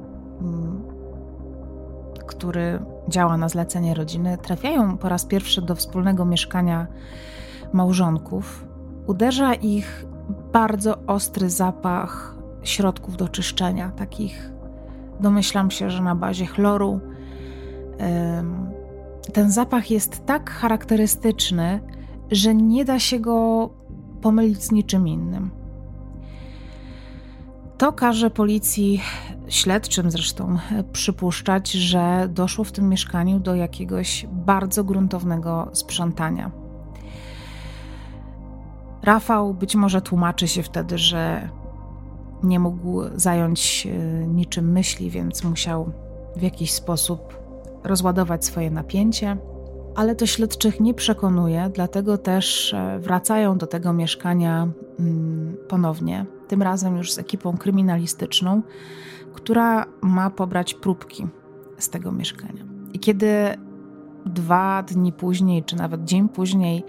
który 2.27 2.79
działa 3.09 3.37
na 3.37 3.49
zlecenie 3.49 3.93
rodziny, 3.93 4.37
trafiają 4.37 4.97
po 4.97 5.09
raz 5.09 5.25
pierwszy 5.25 5.61
do 5.61 5.75
wspólnego 5.75 6.25
mieszkania 6.25 6.87
małżonków, 7.73 8.67
uderza 9.07 9.53
ich 9.53 10.05
bardzo 10.53 10.97
ostry 11.07 11.49
zapach 11.49 12.35
środków 12.63 13.17
do 13.17 13.29
czyszczenia, 13.29 13.91
takich 13.91 14.51
domyślam 15.19 15.71
się, 15.71 15.89
że 15.89 16.03
na 16.03 16.15
bazie 16.15 16.45
chloru. 16.45 16.99
Ten 19.33 19.51
zapach 19.51 19.91
jest 19.91 20.25
tak 20.25 20.49
charakterystyczny, 20.49 21.79
że 22.31 22.55
nie 22.55 22.85
da 22.85 22.99
się 22.99 23.19
go 23.19 23.69
pomylić 24.21 24.63
z 24.63 24.71
niczym 24.71 25.07
innym. 25.07 25.56
To 27.77 27.93
każe 27.93 28.29
policji, 28.29 29.01
śledczym 29.47 30.11
zresztą, 30.11 30.57
przypuszczać, 30.91 31.71
że 31.71 32.27
doszło 32.29 32.63
w 32.63 32.71
tym 32.71 32.89
mieszkaniu 32.89 33.39
do 33.39 33.55
jakiegoś 33.55 34.27
bardzo 34.31 34.83
gruntownego 34.83 35.69
sprzątania. 35.73 36.51
Rafał 39.03 39.53
być 39.53 39.75
może 39.75 40.01
tłumaczy 40.01 40.47
się 40.47 40.63
wtedy, 40.63 40.97
że 40.97 41.49
nie 42.43 42.59
mógł 42.59 43.01
zająć 43.15 43.87
e, 43.87 44.27
niczym 44.27 44.71
myśli, 44.71 45.09
więc 45.09 45.43
musiał 45.43 45.91
w 46.35 46.41
jakiś 46.41 46.71
sposób 46.73 47.39
rozładować 47.83 48.45
swoje 48.45 48.71
napięcie. 48.71 49.37
Ale 49.95 50.15
to 50.15 50.25
śledczych 50.25 50.79
nie 50.79 50.93
przekonuje, 50.93 51.69
dlatego 51.73 52.17
też 52.17 52.73
e, 52.73 52.99
wracają 52.99 53.57
do 53.57 53.67
tego 53.67 53.93
mieszkania 53.93 54.67
mm, 54.99 55.57
ponownie 55.67 56.36
tym 56.47 56.61
razem 56.61 56.97
już 56.97 57.13
z 57.13 57.19
ekipą 57.19 57.57
kryminalistyczną, 57.57 58.61
która 59.33 59.85
ma 60.01 60.29
pobrać 60.29 60.73
próbki 60.73 61.27
z 61.77 61.89
tego 61.89 62.11
mieszkania. 62.11 62.65
I 62.93 62.99
kiedy 62.99 63.27
dwa 64.25 64.83
dni 64.83 65.13
później, 65.13 65.63
czy 65.63 65.75
nawet 65.75 66.03
dzień 66.03 66.29
później, 66.29 66.83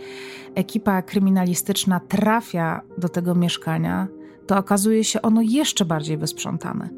ekipa 0.54 1.02
kryminalistyczna 1.02 2.00
trafia 2.00 2.80
do 2.98 3.08
tego 3.08 3.34
mieszkania, 3.34 4.08
to 4.46 4.58
okazuje 4.58 5.04
się 5.04 5.22
ono 5.22 5.40
jeszcze 5.42 5.84
bardziej 5.84 6.18
wysprzątane. 6.18 6.88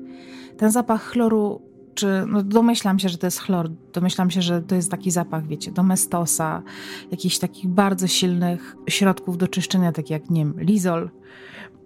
Ten 0.57 0.71
zapach 0.71 1.02
chloru, 1.02 1.62
czy 2.00 2.25
no 2.28 2.42
domyślam 2.42 2.99
się, 2.99 3.09
że 3.09 3.19
to 3.19 3.26
jest 3.26 3.38
chlor, 3.38 3.71
domyślam 3.92 4.30
się, 4.30 4.42
że 4.42 4.62
to 4.62 4.75
jest 4.75 4.90
taki 4.90 5.11
zapach, 5.11 5.47
wiecie, 5.47 5.73
domestosa, 5.73 6.62
jakichś 7.11 7.38
takich 7.38 7.69
bardzo 7.69 8.07
silnych 8.07 8.76
środków 8.88 9.38
do 9.38 9.49
czyszczenia, 9.49 9.92
tak 9.92 10.11
jak, 10.11 10.30
nie 10.30 10.40
wiem, 10.40 10.61
lizol, 10.61 11.11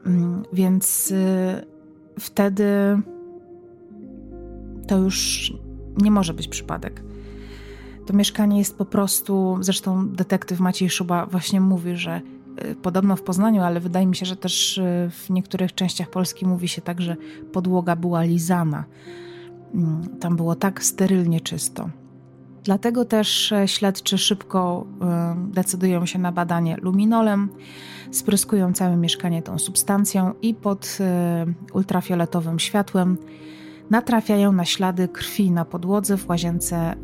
Mm, 0.06 0.42
więc 0.52 1.10
y, 1.10 1.66
wtedy 2.18 2.64
to 4.88 4.98
już 4.98 5.52
nie 5.96 6.10
może 6.10 6.34
być 6.34 6.48
przypadek. 6.48 7.02
To 8.06 8.12
mieszkanie 8.12 8.58
jest 8.58 8.78
po 8.78 8.84
prostu, 8.84 9.58
zresztą 9.60 10.08
detektyw 10.08 10.60
Maciej 10.60 10.90
Szuba 10.90 11.26
właśnie 11.26 11.60
mówi, 11.60 11.96
że 11.96 12.20
y, 12.64 12.74
podobno 12.74 13.16
w 13.16 13.22
Poznaniu, 13.22 13.62
ale 13.62 13.80
wydaje 13.80 14.06
mi 14.06 14.16
się, 14.16 14.26
że 14.26 14.36
też 14.36 14.78
y, 14.78 15.10
w 15.10 15.30
niektórych 15.30 15.74
częściach 15.74 16.10
Polski 16.10 16.46
mówi 16.46 16.68
się 16.68 16.82
tak, 16.82 17.00
że 17.00 17.16
podłoga 17.52 17.96
była 17.96 18.22
lizana. 18.22 18.84
Mm, 19.74 20.18
tam 20.20 20.36
było 20.36 20.54
tak 20.54 20.82
sterylnie 20.84 21.40
czysto. 21.40 21.90
Dlatego 22.64 23.04
też 23.04 23.52
e, 23.52 23.68
śledczy 23.68 24.18
szybko 24.18 24.86
decydują 25.52 26.06
się 26.06 26.18
na 26.18 26.32
badanie 26.32 26.76
luminolem 26.82 27.48
spryskują 28.10 28.72
całe 28.72 28.96
mieszkanie 28.96 29.42
tą 29.42 29.58
substancją 29.58 30.34
i 30.42 30.54
pod 30.54 30.98
e, 31.00 31.46
ultrafioletowym 31.72 32.58
światłem 32.58 33.18
natrafiają 33.90 34.52
na 34.52 34.64
ślady 34.64 35.08
krwi 35.08 35.50
na 35.50 35.64
podłodze, 35.64 36.16
w 36.16 36.28
łazience 36.28 36.76
e, 36.76 36.94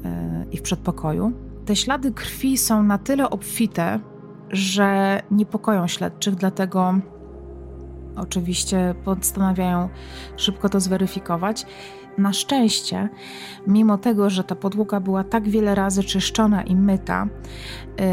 i 0.52 0.56
w 0.56 0.62
przedpokoju. 0.62 1.32
te 1.66 1.76
ślady 1.76 2.12
krwi 2.12 2.58
są 2.58 2.82
na 2.82 2.98
tyle 2.98 3.30
obfite, 3.30 4.00
że 4.50 5.20
niepokoją 5.30 5.86
śledczych, 5.86 6.34
dlatego 6.34 6.94
oczywiście 8.16 8.94
postanawiają 9.04 9.88
szybko 10.36 10.68
to 10.68 10.80
zweryfikować. 10.80 11.66
Na 12.18 12.32
szczęście, 12.32 13.08
mimo 13.66 13.98
tego, 13.98 14.30
że 14.30 14.44
ta 14.44 14.54
podłoga 14.54 15.00
była 15.00 15.24
tak 15.24 15.48
wiele 15.48 15.74
razy 15.74 16.04
czyszczona 16.04 16.62
i 16.62 16.76
myta, 16.76 17.26
yy, 17.98 18.04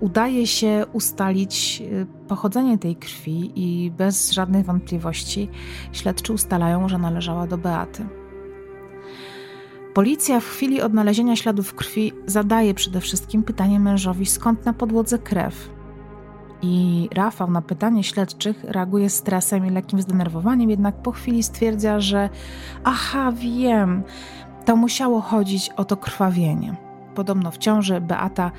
udaje 0.00 0.46
się 0.46 0.84
ustalić 0.92 1.82
e, 1.82 2.06
pochodzenie 2.28 2.78
tej 2.78 2.96
krwi 2.96 3.52
i 3.54 3.90
bez 3.90 4.32
żadnych 4.32 4.66
wątpliwości 4.66 5.48
śledczy 5.92 6.32
ustalają, 6.32 6.88
że 6.88 6.98
należała 6.98 7.46
do 7.46 7.58
Beaty. 7.58 8.06
Policja 9.94 10.40
w 10.40 10.46
chwili 10.46 10.82
odnalezienia 10.82 11.36
śladów 11.36 11.74
krwi 11.74 12.12
zadaje 12.26 12.74
przede 12.74 13.00
wszystkim 13.00 13.42
pytanie 13.42 13.80
mężowi, 13.80 14.26
skąd 14.26 14.66
na 14.66 14.72
podłodze 14.72 15.18
krew. 15.18 15.70
I 16.62 17.08
Rafał 17.12 17.50
na 17.50 17.62
pytanie 17.62 18.04
śledczych 18.04 18.64
reaguje 18.64 19.10
stresem 19.10 19.66
i 19.66 19.70
lekkim 19.70 20.02
zdenerwowaniem, 20.02 20.70
jednak 20.70 20.94
po 20.94 21.12
chwili 21.12 21.42
stwierdza, 21.42 22.00
że 22.00 22.28
aha, 22.84 23.32
wiem, 23.32 24.02
to 24.64 24.76
musiało 24.76 25.20
chodzić 25.20 25.70
o 25.76 25.84
to 25.84 25.96
krwawienie. 25.96 26.76
Podobno 27.14 27.50
w 27.50 27.58
ciąży 27.58 28.00
Beata 28.00 28.50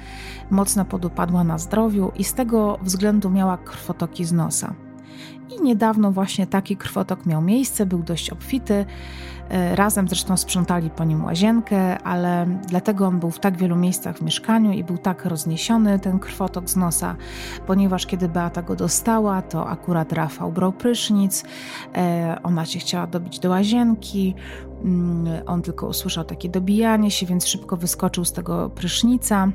mocno 0.49 0.85
podupadła 0.85 1.43
na 1.43 1.57
zdrowiu 1.57 2.11
i 2.15 2.23
z 2.23 2.33
tego 2.33 2.79
względu 2.81 3.29
miała 3.29 3.57
krwotoki 3.57 4.25
z 4.25 4.31
nosa. 4.31 4.73
I 5.49 5.61
niedawno 5.63 6.11
właśnie 6.11 6.47
taki 6.47 6.77
krwotok 6.77 7.25
miał 7.25 7.41
miejsce, 7.41 7.85
był 7.85 8.03
dość 8.03 8.29
obfity. 8.29 8.85
E, 9.51 9.75
razem 9.75 10.07
zresztą 10.07 10.37
sprzątali 10.37 10.89
po 10.89 11.03
nim 11.03 11.23
łazienkę, 11.23 11.97
ale 11.97 12.47
dlatego 12.67 13.07
on 13.07 13.19
był 13.19 13.31
w 13.31 13.39
tak 13.39 13.57
wielu 13.57 13.75
miejscach 13.75 14.17
w 14.17 14.21
mieszkaniu 14.21 14.71
i 14.71 14.83
był 14.83 14.97
tak 14.97 15.25
rozniesiony, 15.25 15.99
ten 15.99 16.19
krwotok 16.19 16.69
z 16.69 16.75
nosa, 16.75 17.15
ponieważ 17.67 18.05
kiedy 18.05 18.29
Beata 18.29 18.61
go 18.61 18.75
dostała, 18.75 19.41
to 19.41 19.67
akurat 19.67 20.13
Rafał 20.13 20.51
brał 20.51 20.71
prysznic, 20.73 21.43
e, 21.95 22.37
ona 22.43 22.65
się 22.65 22.79
chciała 22.79 23.07
dobić 23.07 23.39
do 23.39 23.49
łazienki, 23.49 24.35
mm, 24.83 25.27
on 25.45 25.61
tylko 25.61 25.87
usłyszał 25.87 26.23
takie 26.23 26.49
dobijanie 26.49 27.11
się, 27.11 27.25
więc 27.25 27.47
szybko 27.47 27.77
wyskoczył 27.77 28.25
z 28.25 28.33
tego 28.33 28.69
prysznica 28.69 29.51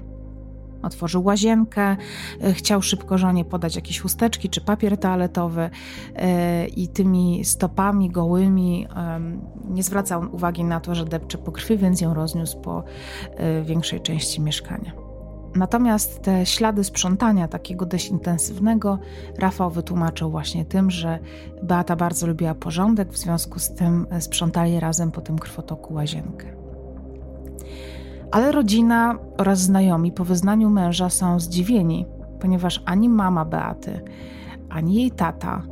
otworzył 0.87 1.25
łazienkę, 1.25 1.97
e, 2.43 2.53
chciał 2.53 2.83
szybko 2.83 3.19
żonie 3.19 3.45
podać 3.45 3.77
jakieś 3.77 4.01
chusteczki 4.01 4.49
czy 4.49 4.61
papier 4.61 4.99
toaletowy 4.99 5.71
e, 6.15 6.67
i 6.67 6.89
tymi 6.89 7.45
stopami 7.45 8.11
gołymi 8.11 8.87
nie 9.69 9.83
zwracał 9.83 10.23
uwagi 10.33 10.65
na 10.65 10.81
to, 10.81 10.95
że 10.95 11.05
depcze 11.05 11.39
po 11.39 11.53
krwi, 11.53 11.77
więc 11.79 12.01
ją 12.01 12.15
rozniósł 12.15 12.61
po 12.61 12.85
e, 13.37 13.63
większej 13.63 14.01
części 14.01 14.41
mieszkania. 14.41 14.93
Natomiast 15.55 16.23
te 16.23 16.47
ślady 16.47 16.85
sprzątania, 16.85 17.49
takiego 17.49 17.87
dość 17.87 18.09
intensywnego, 18.09 18.99
Rafał 19.39 19.71
wytłumaczył 19.71 20.31
właśnie 20.31 20.65
tym, 20.65 20.91
że 20.91 21.19
Beata 21.63 21.97
bardzo 21.97 22.27
lubiła 22.27 22.55
porządek, 22.55 23.13
w 23.13 23.17
związku 23.17 23.59
z 23.59 23.75
tym 23.75 24.07
sprzątali 24.21 24.81
razem 24.81 25.11
po 25.11 25.21
tym 25.21 25.39
krwotoku 25.39 25.95
łazienkę. 25.95 26.66
Ale 28.31 28.53
rodzina 28.53 29.19
oraz 29.39 29.59
znajomi 29.59 30.13
po 30.13 30.25
wyznaniu 30.25 30.71
męża 30.71 31.11
są 31.11 31.41
zdziwieni, 31.41 32.07
ponieważ 32.41 32.83
ani 32.85 33.09
mama 33.09 33.45
Beaty, 33.45 34.01
ani 34.69 34.95
jej 34.95 35.11
tata, 35.11 35.63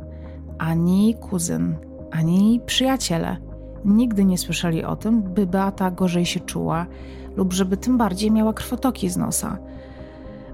ani 0.57 1.03
jej 1.03 1.15
kuzyn, 1.15 1.75
ani 2.11 2.49
jej 2.49 2.59
przyjaciele 2.59 3.37
nigdy 3.85 4.25
nie 4.25 4.37
słyszeli 4.37 4.83
o 4.83 4.95
tym, 4.95 5.21
by 5.21 5.47
Beata 5.47 5.91
gorzej 5.91 6.25
się 6.25 6.39
czuła 6.39 6.85
lub 7.35 7.53
żeby 7.53 7.77
tym 7.77 7.97
bardziej 7.97 8.31
miała 8.31 8.53
krwotoki 8.53 9.09
z 9.09 9.17
nosa. 9.17 9.57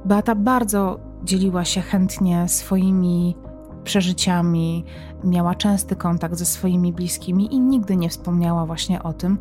Beata 0.05 0.35
bardzo 0.35 0.99
dzieliła 1.23 1.65
się 1.65 1.81
chętnie 1.81 2.47
swoimi 2.47 3.35
przeżyciami, 3.83 4.85
miała 5.23 5.55
częsty 5.55 5.95
kontakt 5.95 6.35
ze 6.35 6.45
swoimi 6.45 6.93
bliskimi 6.93 7.53
i 7.53 7.59
nigdy 7.59 7.95
nie 7.95 8.09
wspomniała 8.09 8.65
właśnie 8.65 9.03
o 9.03 9.13
tym, 9.13 9.37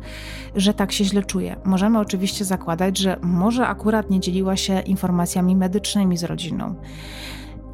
że 0.55 0.73
tak 0.73 0.91
się 0.91 1.05
źle 1.05 1.23
czuje. 1.23 1.55
Możemy 1.65 1.99
oczywiście 1.99 2.45
zakładać, 2.45 2.97
że 2.97 3.17
może 3.21 3.67
akurat 3.67 4.09
nie 4.09 4.19
dzieliła 4.19 4.57
się 4.57 4.79
informacjami 4.79 5.55
medycznymi 5.55 6.17
z 6.17 6.23
rodziną. 6.23 6.75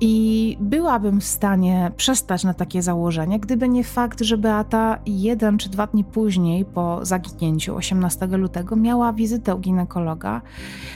I 0.01 0.57
byłabym 0.59 1.21
w 1.21 1.25
stanie 1.25 1.91
przestać 1.97 2.43
na 2.43 2.53
takie 2.53 2.81
założenie, 2.81 3.39
gdyby 3.39 3.69
nie 3.69 3.83
fakt, 3.83 4.21
że 4.21 4.37
Beata 4.37 4.99
jeden 5.05 5.57
czy 5.57 5.69
dwa 5.69 5.87
dni 5.87 6.03
później 6.03 6.65
po 6.65 7.05
zaginięciu, 7.05 7.75
18 7.75 8.27
lutego, 8.27 8.75
miała 8.75 9.13
wizytę 9.13 9.55
u 9.55 9.59
ginekologa, 9.59 10.41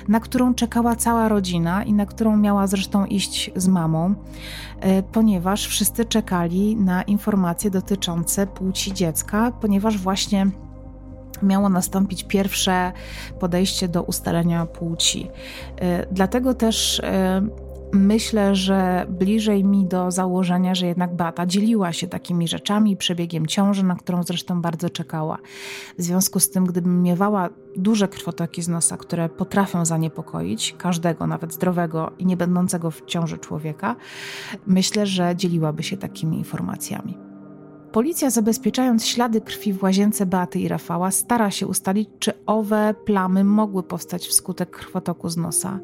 na 0.07 0.19
którą 0.19 0.53
czekała 0.53 0.95
cała 0.95 1.29
rodzina 1.29 1.83
i 1.83 1.93
na 1.93 2.05
którą 2.05 2.37
miała 2.37 2.67
zresztą 2.67 3.05
iść 3.05 3.51
z 3.55 3.67
mamą, 3.67 4.15
e, 4.79 5.03
ponieważ 5.03 5.67
wszyscy 5.67 6.05
czekali 6.05 6.75
na 6.75 7.01
informacje 7.01 7.71
dotyczące 7.71 8.47
płci 8.47 8.93
dziecka, 8.93 9.51
ponieważ 9.61 9.97
właśnie 9.97 10.47
miało 11.43 11.69
nastąpić 11.69 12.23
pierwsze 12.23 12.91
podejście 13.39 13.87
do 13.87 14.03
ustalenia 14.03 14.65
płci. 14.65 15.27
E, 15.81 16.05
dlatego 16.11 16.53
też 16.53 16.99
e, 16.99 17.41
myślę, 17.93 18.55
że 18.55 19.05
bliżej 19.09 19.63
mi 19.63 19.85
do 19.85 20.11
założenia, 20.11 20.75
że 20.75 20.87
jednak 20.87 21.15
Beata 21.15 21.45
dzieliła 21.45 21.93
się 21.93 22.07
takimi 22.07 22.47
rzeczami, 22.47 22.97
przebiegiem 22.97 23.47
ciąży, 23.47 23.83
na 23.83 23.95
którą 23.95 24.23
zresztą 24.23 24.61
bardzo 24.61 24.89
czekała. 24.89 25.37
W 25.97 26.01
związku 26.01 26.39
z 26.39 26.49
tym, 26.49 26.65
gdybym 26.65 27.03
miewała 27.03 27.49
duże 27.75 28.07
krwotoki 28.07 28.61
z 28.61 28.67
nosa, 28.67 28.97
które 28.97 29.29
potrafią 29.29 29.85
zaniepokoić 29.85 30.75
każdego, 30.77 31.27
nawet 31.27 31.53
zdrowego 31.53 32.11
i 32.19 32.25
nie 32.25 32.37
będącego 32.37 32.91
w 32.91 33.05
ciąży 33.05 33.37
człowieka, 33.37 33.95
myślę, 34.67 35.05
że 35.05 35.35
dzieliłaby 35.35 35.83
się 35.83 35.97
takimi 35.97 36.37
informacjami. 36.37 37.17
Policja, 37.91 38.29
zabezpieczając 38.29 39.05
ślady 39.05 39.41
krwi 39.41 39.73
w 39.73 39.83
łazience 39.83 40.25
Beaty 40.25 40.59
i 40.59 40.67
Rafała, 40.67 41.11
stara 41.11 41.51
się 41.51 41.67
ustalić, 41.67 42.09
czy 42.19 42.33
owe 42.45 42.95
plamy 43.05 43.43
mogły 43.43 43.83
powstać 43.83 44.27
wskutek 44.27 44.69
krwotoku 44.69 45.29
z 45.29 45.37
nosa. 45.37 45.79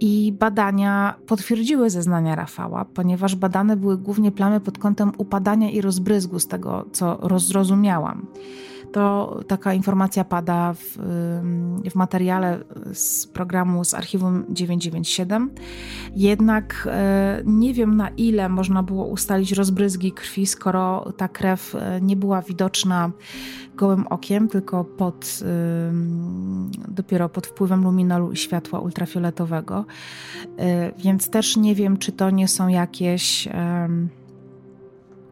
I 0.00 0.32
badania 0.32 1.14
potwierdziły 1.26 1.90
zeznania 1.90 2.34
Rafała, 2.34 2.84
ponieważ 2.84 3.36
badane 3.36 3.76
były 3.76 3.98
głównie 3.98 4.32
plamy 4.32 4.60
pod 4.60 4.78
kątem 4.78 5.12
upadania 5.18 5.70
i 5.70 5.80
rozbryzgu, 5.80 6.38
z 6.38 6.46
tego 6.48 6.84
co 6.92 7.18
rozrozumiałam. 7.20 8.26
To 8.92 9.40
taka 9.46 9.74
informacja 9.74 10.24
pada 10.24 10.72
w, 10.72 10.98
w 11.90 11.94
materiale 11.94 12.64
z 12.92 13.26
programu 13.26 13.84
z 13.84 13.94
archiwum 13.94 14.44
997. 14.48 15.50
Jednak 16.16 16.88
e, 16.90 17.42
nie 17.44 17.74
wiem 17.74 17.96
na 17.96 18.08
ile 18.08 18.48
można 18.48 18.82
było 18.82 19.06
ustalić 19.06 19.52
rozbryzgi 19.52 20.12
krwi, 20.12 20.46
skoro 20.46 21.12
ta 21.16 21.28
krew 21.28 21.74
e, 21.74 22.00
nie 22.00 22.16
była 22.16 22.42
widoczna 22.42 23.10
gołym 23.78 24.06
okiem, 24.06 24.48
tylko 24.48 24.84
pod, 24.84 25.40
dopiero 26.88 27.28
pod 27.28 27.46
wpływem 27.46 27.82
luminolu 27.84 28.32
i 28.32 28.36
światła 28.36 28.80
ultrafioletowego. 28.80 29.84
Y, 30.44 30.54
więc 30.98 31.30
też 31.30 31.56
nie 31.56 31.74
wiem, 31.74 31.96
czy 31.96 32.12
to 32.12 32.30
nie 32.30 32.48
są 32.48 32.68
jakieś 32.68 33.48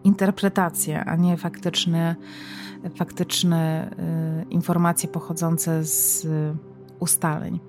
interpretacje, 0.05 1.05
a 1.05 1.17
nie 1.17 1.37
faktyczne, 1.37 2.17
faktyczne 2.97 3.91
y, 4.43 4.51
informacje 4.51 5.09
pochodzące 5.09 5.85
z 5.85 6.27
ustaleń. 7.01 7.61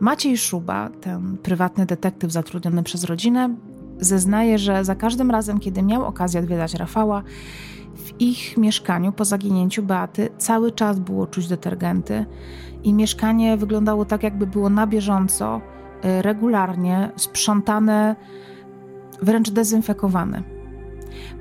Maciej 0.00 0.38
Szuba, 0.38 0.90
ten 1.00 1.38
prywatny 1.38 1.86
detektyw 1.86 2.32
zatrudniony 2.32 2.82
przez 2.82 3.04
rodzinę, 3.04 3.56
zeznaje, 4.00 4.58
że 4.58 4.84
za 4.84 4.94
każdym 4.94 5.30
razem, 5.30 5.58
kiedy 5.58 5.82
miał 5.82 6.04
okazję 6.04 6.40
odwiedzać 6.40 6.74
Rafała, 6.74 7.22
w 7.96 8.20
ich 8.20 8.56
mieszkaniu 8.56 9.12
po 9.12 9.24
zaginięciu 9.24 9.82
Beaty 9.82 10.28
cały 10.38 10.72
czas 10.72 10.98
było 10.98 11.26
czuć 11.26 11.48
detergenty 11.48 12.26
i 12.84 12.94
mieszkanie 12.94 13.56
wyglądało 13.56 14.04
tak, 14.04 14.22
jakby 14.22 14.46
było 14.46 14.70
na 14.70 14.86
bieżąco, 14.86 15.60
y, 16.04 16.22
regularnie 16.22 17.10
sprzątane, 17.16 18.16
wręcz 19.22 19.50
dezynfekowane. 19.50 20.42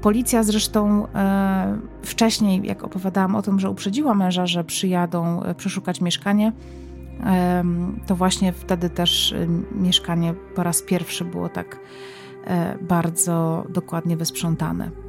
Policja 0.02 0.44
zresztą 0.44 1.08
e, 1.08 1.78
wcześniej, 2.02 2.62
jak 2.68 2.84
opowiadałam 2.84 3.36
o 3.36 3.42
tym, 3.42 3.60
że 3.60 3.70
uprzedziła 3.70 4.14
męża, 4.14 4.46
że 4.46 4.64
przyjadą 4.64 5.44
e, 5.44 5.56
przeszukać 5.56 6.02
mieszkanie, 6.02 6.52
e, 7.24 7.64
to 8.08 8.16
właśnie 8.16 8.54
wtedy 8.54 8.90
też 8.90 9.36
mieszkanie 9.72 10.34
po 10.56 10.64
raz 10.64 10.82
pierwszy 10.82 11.26
było 11.26 11.50
tak 11.50 11.80
e, 12.48 12.78
bardzo 12.82 13.66
dokładnie 13.70 14.18
wysprzątane. 14.18 15.05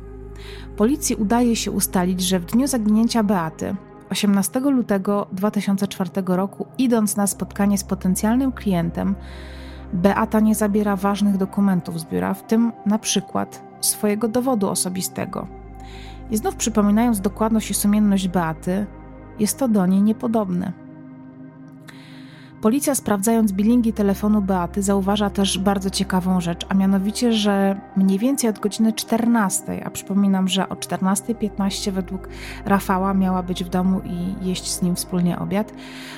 Policji 0.76 1.16
udaje 1.16 1.56
się 1.56 1.70
ustalić, 1.70 2.20
że 2.20 2.40
w 2.40 2.44
dniu 2.44 2.66
zaginięcia 2.66 3.22
Beaty, 3.22 3.76
18 4.10 4.60
lutego 4.60 5.26
2004 5.32 6.10
roku, 6.26 6.66
idąc 6.78 7.16
na 7.16 7.26
spotkanie 7.26 7.78
z 7.78 7.84
potencjalnym 7.84 8.52
klientem, 8.52 9.14
Beata 9.92 10.40
nie 10.40 10.54
zabiera 10.54 10.96
ważnych 10.96 11.36
dokumentów 11.36 12.00
z 12.00 12.04
biura, 12.04 12.34
w 12.34 12.46
tym 12.46 12.72
na 12.86 12.98
przykład 12.98 13.62
swojego 13.80 14.28
dowodu 14.28 14.68
osobistego. 14.68 15.46
I 16.30 16.36
znów 16.36 16.56
przypominając 16.56 17.20
dokładność 17.20 17.70
i 17.70 17.74
sumienność 17.74 18.28
Beaty, 18.28 18.86
jest 19.38 19.58
to 19.58 19.68
do 19.68 19.86
niej 19.86 20.02
niepodobne. 20.02 20.85
Policja 22.66 22.94
sprawdzając 22.94 23.52
bilingi 23.52 23.92
telefonu 23.92 24.42
Beaty 24.42 24.82
zauważa 24.82 25.30
też 25.30 25.58
bardzo 25.58 25.90
ciekawą 25.90 26.40
rzecz, 26.40 26.66
a 26.68 26.74
mianowicie, 26.74 27.32
że 27.32 27.80
mniej 27.96 28.18
więcej 28.18 28.50
od 28.50 28.58
godziny 28.58 28.92
14, 28.92 29.84
a 29.84 29.90
przypominam, 29.90 30.48
że 30.48 30.68
o 30.68 30.74
14.15 30.74 31.90
według 31.90 32.28
Rafała 32.64 33.14
miała 33.14 33.42
być 33.42 33.64
w 33.64 33.68
domu 33.68 34.00
i 34.04 34.46
jeść 34.48 34.70
z 34.70 34.82
nim 34.82 34.96
wspólnie 34.96 35.38
obiad, 35.38 35.72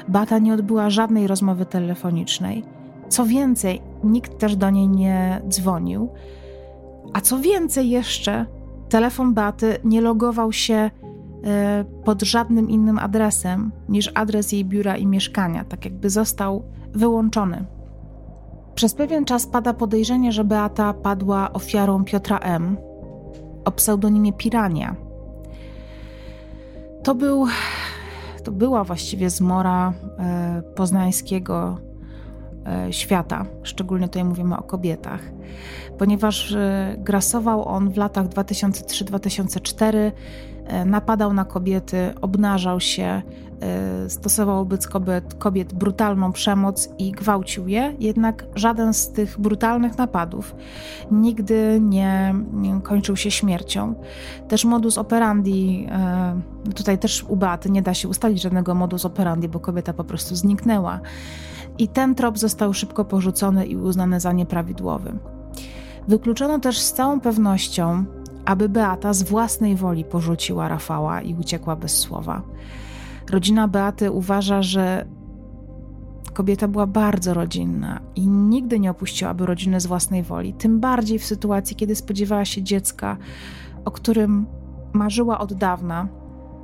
Beata 0.09 0.39
nie 0.39 0.55
odbyła 0.55 0.91
żadnej 0.91 1.27
rozmowy 1.27 1.67
telefonicznej. 1.67 2.65
Co 3.09 3.27
więcej, 3.27 3.83
nikt 4.05 4.39
też 4.39 4.57
do 4.57 4.71
niej 4.71 4.89
nie 4.89 5.43
dzwonił. 5.49 6.09
A 7.13 7.21
co 7.21 7.39
więcej 7.39 7.91
jeszcze, 7.91 8.47
telefon 8.89 9.35
Beaty 9.35 9.79
nie 9.85 10.01
logował 10.01 10.53
się 10.53 10.91
pod 12.05 12.23
żadnym 12.23 12.71
innym 12.71 12.99
adresem 12.99 13.73
niż 13.89 14.11
adres 14.15 14.53
jej 14.53 14.65
biura 14.65 14.97
i 14.97 15.07
mieszkania, 15.07 15.65
tak 15.65 15.85
jakby 15.85 16.11
został 16.11 16.63
wyłączony. 16.93 17.65
Przez 18.75 18.95
pewien 18.95 19.25
czas 19.25 19.47
pada 19.47 19.75
podejrzenie, 19.75 20.33
że 20.33 20.45
Beata 20.45 20.95
padła 20.95 21.53
ofiarą 21.53 22.05
Piotra 22.05 22.39
M. 22.39 22.77
o 23.65 23.73
pseudonimie 23.73 24.33
Pirania. 24.33 24.97
To 27.03 27.15
był, 27.15 27.47
to 28.45 28.53
była 28.53 28.85
właściwie 28.85 29.31
zmora 29.31 29.93
e, 30.19 30.63
poznańskiego 30.75 31.79
e, 32.67 32.93
świata, 32.93 33.47
szczególnie 33.63 34.09
tutaj 34.09 34.25
mówimy 34.25 34.57
o 34.57 34.63
kobietach, 34.63 35.21
ponieważ 35.99 36.57
grasował 36.99 37.69
on 37.69 37.91
w 37.91 37.97
latach 37.97 38.27
2003-2004 38.27 39.97
E, 39.99 40.13
napadał 40.87 41.33
na 41.33 41.45
kobiety, 41.45 42.15
obnażał 42.21 42.81
się, 42.81 43.23
e, 43.61 44.11
stosował 44.11 44.57
wobec 44.57 44.89
kobiet, 44.89 45.35
kobiet 45.35 45.75
brutalną 45.75 46.33
przemoc 46.33 46.89
i 46.99 47.13
gwałcił 47.13 47.69
je, 47.69 47.95
jednak 47.99 48.47
żaden 48.55 48.95
z 48.95 49.13
tych 49.13 49.41
brutalnych 49.41 49.99
napadów 49.99 50.55
nigdy 51.11 51.81
nie 51.83 52.35
kończył 52.83 53.17
się 53.17 53.31
śmiercią. 53.31 53.95
Też 54.49 54.65
modus 54.65 54.99
operandi, 54.99 55.87
e, 55.91 56.73
tutaj 56.75 56.99
też 56.99 57.25
u 57.29 57.37
Beaty 57.37 57.71
nie 57.71 57.83
da 57.83 57.95
się 57.95 58.09
ustalić 58.09 58.43
żadnego 58.43 58.75
modus 58.75 59.05
operandi, 59.05 59.49
bo 59.49 59.61
kobieta 59.61 59.93
po 59.93 60.05
prostu 60.05 60.37
zniknęła. 60.37 61.01
I 61.79 61.89
ten 61.89 62.15
trop 62.15 62.39
został 62.39 62.75
szybko 62.75 63.05
porzucony 63.05 63.67
i 63.67 63.77
uznany 63.77 64.21
za 64.21 64.33
nieprawidłowy. 64.33 65.19
Wykluczono 66.09 66.59
też 66.59 66.81
z 66.81 66.93
całą 66.93 67.21
pewnością, 67.21 68.05
aby 68.49 68.69
Beata 68.69 69.13
z 69.13 69.23
własnej 69.23 69.77
woli 69.77 70.05
porzuciła 70.05 70.69
Rafała 70.69 71.23
i 71.23 71.35
uciekła 71.35 71.77
bez 71.77 71.99
słowa. 71.99 72.43
Rodzina 73.31 73.69
Beaty 73.69 74.11
uważa, 74.11 74.63
że 74.63 75.07
kobieta 76.35 76.69
była 76.69 76.87
bardzo 76.87 77.35
rodzinna 77.35 78.01
i 78.17 78.27
nigdy 78.27 78.81
nie 78.81 78.91
opuściłaby 78.91 79.47
rodziny 79.47 79.81
z 79.81 79.87
własnej 79.87 80.23
woli, 80.23 80.55
tym 80.55 80.81
bardziej 80.81 81.19
w 81.19 81.25
sytuacji, 81.25 81.77
kiedy 81.77 81.95
spodziewała 81.95 82.45
się 82.45 82.63
dziecka, 82.63 83.17
o 83.85 83.91
którym 83.91 84.47
marzyła 84.93 85.39
od 85.39 85.55
dawna 85.55 86.09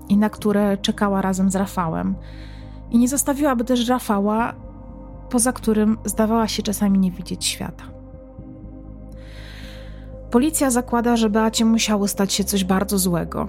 i 0.09 0.17
na 0.17 0.31
które 0.31 0.79
czekała 0.79 1.23
razem 1.23 1.51
z 1.51 1.57
Rafałem. 1.57 2.15
I 2.91 2.99
nie 2.99 3.09
zostawiłaby 3.09 3.65
też 3.65 3.89
Rafała, 3.89 4.55
poza 5.31 5.53
którym 5.53 5.99
zdawała 6.05 6.49
się 6.49 6.63
czasami 6.63 6.99
nie 6.99 7.11
widzieć 7.11 7.45
świata. 7.45 7.94
Policja 10.35 10.71
zakłada, 10.71 11.17
że 11.17 11.31
Beacie 11.31 11.65
musiało 11.65 12.09
stać 12.09 12.33
się 12.33 12.45
coś 12.45 12.65
bardzo 12.65 12.99
złego. 12.99 13.49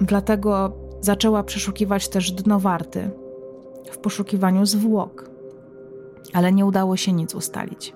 Dlatego 0.00 0.76
zaczęła 1.00 1.42
przeszukiwać 1.42 2.08
też 2.08 2.32
dno 2.32 2.60
warty 2.60 3.10
w 3.90 3.98
poszukiwaniu 3.98 4.66
zwłok, 4.66 5.30
ale 6.32 6.52
nie 6.52 6.66
udało 6.66 6.96
się 6.96 7.12
nic 7.12 7.34
ustalić. 7.34 7.94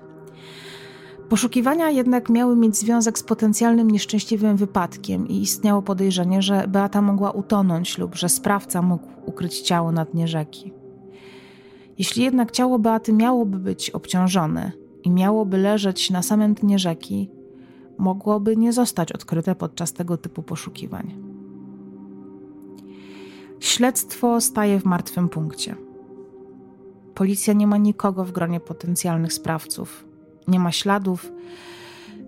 Poszukiwania 1.29 1.89
jednak 1.89 2.29
miały 2.29 2.55
mieć 2.55 2.77
związek 2.77 3.19
z 3.19 3.23
potencjalnym 3.23 3.91
nieszczęśliwym 3.91 4.57
wypadkiem 4.57 5.27
i 5.27 5.41
istniało 5.41 5.81
podejrzenie, 5.81 6.41
że 6.41 6.65
Beata 6.67 7.01
mogła 7.01 7.31
utonąć 7.31 7.97
lub 7.97 8.15
że 8.15 8.29
sprawca 8.29 8.81
mógł 8.81 9.07
ukryć 9.25 9.61
ciało 9.61 9.91
na 9.91 10.05
dnie 10.05 10.27
rzeki. 10.27 10.73
Jeśli 11.97 12.23
jednak 12.23 12.51
ciało 12.51 12.79
Beaty 12.79 13.13
miałoby 13.13 13.59
być 13.59 13.89
obciążone 13.89 14.71
i 15.03 15.09
miałoby 15.09 15.57
leżeć 15.57 16.09
na 16.09 16.21
samym 16.21 16.53
dnie 16.53 16.79
rzeki, 16.79 17.38
mogłoby 17.99 18.57
nie 18.57 18.73
zostać 18.73 19.11
odkryte 19.11 19.55
podczas 19.55 19.93
tego 19.93 20.17
typu 20.17 20.43
poszukiwań. 20.43 21.15
Śledztwo 23.59 24.41
staje 24.41 24.79
w 24.79 24.85
martwym 24.85 25.29
punkcie. 25.29 25.75
Policja 27.15 27.53
nie 27.53 27.67
ma 27.67 27.77
nikogo 27.77 28.25
w 28.25 28.31
gronie 28.31 28.59
potencjalnych 28.59 29.33
sprawców, 29.33 30.05
nie 30.47 30.59
ma 30.59 30.71
śladów, 30.71 31.31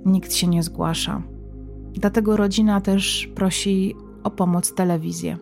nikt 0.05 0.33
się 0.33 0.47
nie 0.47 0.63
zgłasza. 0.63 1.21
Dlatego 1.93 2.37
rodzina 2.37 2.81
też 2.81 3.29
prosi 3.35 3.95
o 4.23 4.31
pomoc 4.31 4.73
telewizję. 4.73 5.37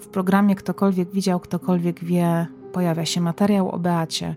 W 0.00 0.08
programie 0.08 0.54
Ktokolwiek 0.54 1.10
widział, 1.10 1.40
ktokolwiek 1.40 2.04
wie, 2.04 2.46
pojawia 2.72 3.04
się 3.04 3.20
materiał 3.20 3.70
o 3.70 3.78
Beacie. 3.78 4.36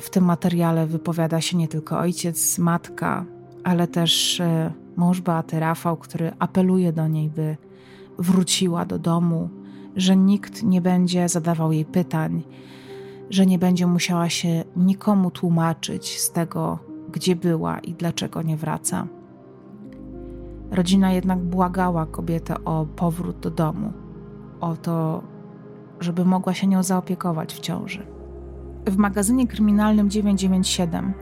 W 0.00 0.10
tym 0.10 0.24
materiale 0.24 0.86
wypowiada 0.86 1.40
się 1.40 1.56
nie 1.56 1.68
tylko 1.68 1.98
ojciec, 1.98 2.58
matka, 2.58 3.24
ale 3.64 3.86
też 3.86 4.40
e, 4.40 4.72
mąż 4.96 5.20
Beaty 5.20 5.60
Rafał, 5.60 5.96
który 5.96 6.32
apeluje 6.38 6.92
do 6.92 7.08
niej, 7.08 7.30
by 7.30 7.56
wróciła 8.18 8.84
do 8.84 8.98
domu, 8.98 9.48
że 9.96 10.16
nikt 10.16 10.62
nie 10.62 10.80
będzie 10.80 11.28
zadawał 11.28 11.72
jej 11.72 11.84
pytań, 11.84 12.42
że 13.30 13.46
nie 13.46 13.58
będzie 13.58 13.86
musiała 13.86 14.28
się 14.28 14.64
nikomu 14.76 15.30
tłumaczyć 15.30 16.20
z 16.20 16.32
tego, 16.32 16.78
gdzie 17.12 17.36
była 17.36 17.78
i 17.78 17.94
dlaczego 17.94 18.42
nie 18.42 18.56
wraca. 18.56 19.06
Rodzina 20.70 21.12
jednak 21.12 21.38
błagała 21.38 22.06
kobietę 22.06 22.64
o 22.64 22.86
powrót 22.96 23.40
do 23.40 23.50
domu, 23.50 23.92
o 24.60 24.76
to, 24.76 25.22
żeby 26.00 26.24
mogła 26.24 26.54
się 26.54 26.66
nią 26.66 26.82
zaopiekować 26.82 27.54
w 27.54 27.60
ciąży. 27.60 28.06
W 28.86 28.96
magazynie 28.96 29.46
kryminalnym 29.46 30.10
997 30.10 31.12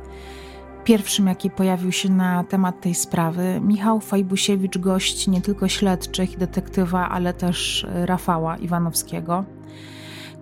Pierwszym, 0.85 1.27
jaki 1.27 1.51
pojawił 1.51 1.93
się 1.93 2.09
na 2.09 2.45
temat 2.45 2.81
tej 2.81 2.95
sprawy, 2.95 3.61
Michał 3.61 4.01
Fajbusiewicz, 4.01 4.79
gość 4.79 5.29
nie 5.29 5.41
tylko 5.41 5.69
śledczych 5.69 6.33
i 6.33 6.37
detektywa, 6.37 7.09
ale 7.09 7.35
też 7.35 7.87
Rafała 7.93 8.57
Iwanowskiego, 8.57 9.45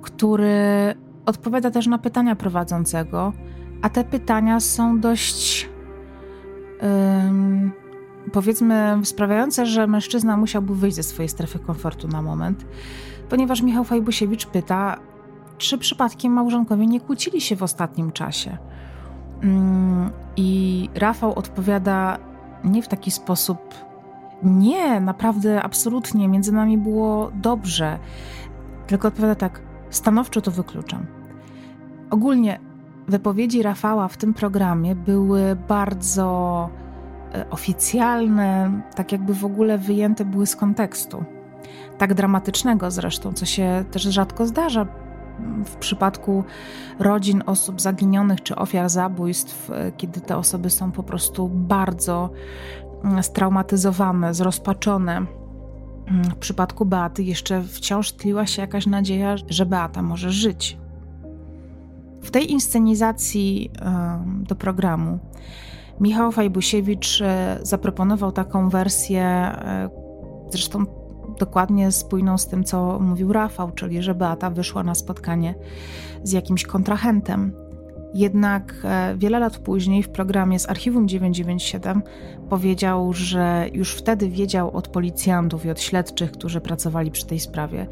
który 0.02 0.54
odpowiada 1.26 1.70
też 1.70 1.86
na 1.86 1.98
pytania 1.98 2.36
prowadzącego, 2.36 3.32
a 3.82 3.88
te 3.88 4.04
pytania 4.04 4.60
są 4.60 5.00
dość, 5.00 5.68
um, 6.82 7.72
powiedzmy, 8.32 9.00
sprawiające, 9.04 9.66
że 9.66 9.86
mężczyzna 9.86 10.36
musiałby 10.36 10.74
wyjść 10.74 10.96
ze 10.96 11.02
swojej 11.02 11.28
strefy 11.28 11.58
komfortu 11.58 12.08
na 12.08 12.22
moment, 12.22 12.66
ponieważ 13.28 13.62
Michał 13.62 13.84
Fajbusiewicz 13.84 14.46
pyta, 14.46 14.96
czy 15.58 15.78
przypadkiem 15.78 16.32
małżonkowie 16.32 16.86
nie 16.86 17.00
kłócili 17.00 17.40
się 17.40 17.56
w 17.56 17.62
ostatnim 17.62 18.12
czasie. 18.12 18.58
Mm, 19.42 20.10
I 20.36 20.88
Rafał 20.94 21.34
odpowiada 21.34 22.18
nie 22.64 22.82
w 22.82 22.88
taki 22.88 23.10
sposób. 23.10 23.74
Nie, 24.42 25.00
naprawdę, 25.00 25.62
absolutnie, 25.62 26.28
między 26.28 26.52
nami 26.52 26.78
było 26.78 27.30
dobrze. 27.34 27.98
Tylko 28.86 29.08
odpowiada 29.08 29.34
tak, 29.34 29.60
stanowczo 29.90 30.40
to 30.40 30.50
wykluczam. 30.50 31.06
Ogólnie 32.10 32.58
wypowiedzi 33.08 33.62
Rafała 33.62 34.08
w 34.08 34.16
tym 34.16 34.34
programie 34.34 34.94
były 34.94 35.56
bardzo 35.68 36.68
e, 37.34 37.50
oficjalne, 37.50 38.80
tak 38.94 39.12
jakby 39.12 39.34
w 39.34 39.44
ogóle 39.44 39.78
wyjęte 39.78 40.24
były 40.24 40.46
z 40.46 40.56
kontekstu. 40.56 41.24
Tak 41.98 42.14
dramatycznego 42.14 42.90
zresztą, 42.90 43.32
co 43.32 43.46
się 43.46 43.84
też 43.90 44.02
rzadko 44.02 44.46
zdarza 44.46 44.86
w 45.64 45.76
przypadku 45.76 46.44
rodzin 46.98 47.42
osób 47.46 47.80
zaginionych 47.80 48.42
czy 48.42 48.56
ofiar 48.56 48.88
zabójstw, 48.88 49.70
e, 49.70 49.92
kiedy 49.92 50.20
te 50.20 50.36
osoby 50.36 50.70
są 50.70 50.92
po 50.92 51.02
prostu 51.02 51.48
bardzo 51.48 52.30
mm, 53.04 53.22
straumatyzowane, 53.22 54.34
zrozpaczone. 54.34 55.12
Mm, 55.16 56.24
w 56.24 56.36
przypadku 56.36 56.84
Beaty 56.84 57.22
jeszcze 57.22 57.62
wciąż 57.62 58.12
tliła 58.12 58.46
się 58.46 58.62
jakaś 58.62 58.86
nadzieja, 58.86 59.34
że 59.48 59.66
Beata 59.66 60.02
może 60.02 60.30
żyć. 60.30 60.78
W 62.22 62.30
tej 62.30 62.52
inscenizacji 62.52 63.70
do 64.48 64.54
programu 64.54 65.18
Michał 66.00 66.32
Fajbusiewicz 66.32 67.20
e, 67.20 67.58
zaproponował 67.62 68.32
taką 68.32 68.68
wersję, 68.68 69.22
e, 69.22 69.90
zresztą 70.50 70.86
dokładnie 71.40 71.92
spójną 71.92 72.38
z 72.38 72.46
tym, 72.46 72.64
co 72.64 72.98
mówił 73.00 73.32
Rafał, 73.32 73.70
czyli 73.70 74.02
że 74.02 74.14
Beata 74.14 74.50
wyszła 74.50 74.82
na 74.82 74.94
spotkanie 74.94 75.54
z 76.22 76.32
jakimś 76.32 76.64
kontrahentem 76.64 77.52
Jednak 78.14 78.74
e, 78.84 79.14
wiele 79.16 79.38
lat 79.38 79.58
później 79.58 80.02
w 80.02 80.08
programie 80.08 80.58
z 80.58 80.68
Archiwum 80.68 81.08
997 81.08 82.02
powiedział, 82.48 83.12
że 83.12 83.66
już 83.72 83.94
wtedy 83.94 84.28
wiedział 84.28 84.76
od 84.76 84.88
policjantów 84.88 85.64
i 85.64 85.70
od 85.70 85.80
śledczych, 85.80 86.32
którzy 86.32 86.60
pracowali 86.60 87.10
przy 87.10 87.26
tej 87.26 87.40
sprawie, 87.40 87.86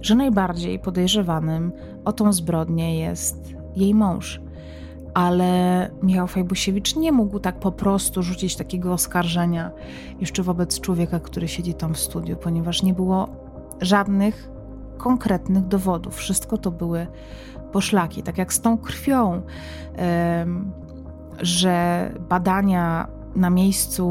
że 0.00 0.14
najbardziej 0.14 0.78
podejrzewanym 0.78 1.72
o 2.04 2.12
tą 2.12 2.32
zbrodnię 2.32 3.00
jest 3.00 3.54
jej 3.76 3.94
mąż. 3.94 4.40
Ale 5.14 5.90
Michał 6.02 6.26
Fajbusiewicz 6.26 6.96
nie 6.96 7.12
mógł 7.12 7.40
tak 7.40 7.60
po 7.60 7.72
prostu 7.72 8.22
rzucić 8.22 8.56
takiego 8.56 8.92
oskarżenia 8.92 9.70
jeszcze 10.20 10.42
wobec 10.42 10.80
człowieka, 10.80 11.20
który 11.20 11.48
siedzi 11.48 11.74
tam 11.74 11.94
w 11.94 11.98
studiu, 11.98 12.36
ponieważ 12.36 12.82
nie 12.82 12.94
było 12.94 13.28
żadnych 13.80 14.50
konkretnych 14.98 15.66
dowodów. 15.66 16.16
Wszystko 16.16 16.58
to 16.58 16.70
były 16.70 17.06
poszlaki, 17.72 18.22
tak 18.22 18.38
jak 18.38 18.52
z 18.52 18.60
tą 18.60 18.78
krwią, 18.78 19.42
że 21.40 22.12
badania 22.28 23.08
na 23.36 23.50
miejscu 23.50 24.06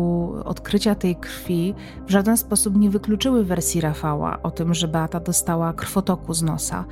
odkrycia 0.46 0.96
tej 0.96 1.16
krwi 1.16 1.76
w 2.08 2.12
żaden 2.12 2.38
sposób 2.38 2.76
nie 2.78 2.90
wykluczyły 2.90 3.46
wersji 3.46 3.82
Rafała 3.82 4.42
o 4.42 4.52
tym, 4.52 4.74
że 4.74 4.88
Beata 4.88 5.20
dostała 5.20 5.74
krwotoku 5.74 6.34
z 6.34 6.42
nosa. 6.42 6.86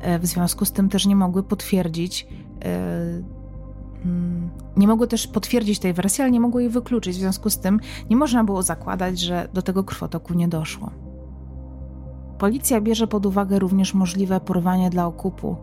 E, 0.00 0.18
w 0.18 0.26
związku 0.26 0.64
z 0.64 0.72
tym 0.72 0.88
też 0.88 1.06
nie 1.06 1.16
mogły 1.16 1.42
potwierdzić, 1.42 2.26
e, 2.64 3.37
nie 4.76 4.88
mogły 4.88 5.06
też 5.06 5.26
potwierdzić 5.26 5.78
tej 5.78 5.92
wersji, 5.92 6.22
ale 6.22 6.30
nie 6.30 6.40
mogły 6.40 6.62
jej 6.62 6.70
wykluczyć. 6.70 7.16
W 7.16 7.20
związku 7.20 7.50
z 7.50 7.58
tym 7.58 7.80
nie 8.10 8.16
można 8.16 8.44
było 8.44 8.62
zakładać, 8.62 9.20
że 9.20 9.48
do 9.52 9.62
tego 9.62 9.84
krwotoku 9.84 10.34
nie 10.34 10.48
doszło. 10.48 10.90
Policja 12.38 12.80
bierze 12.80 13.06
pod 13.06 13.26
uwagę 13.26 13.58
również 13.58 13.94
możliwe 13.94 14.40
porwanie 14.40 14.90
dla 14.90 15.06
okupu 15.06 15.56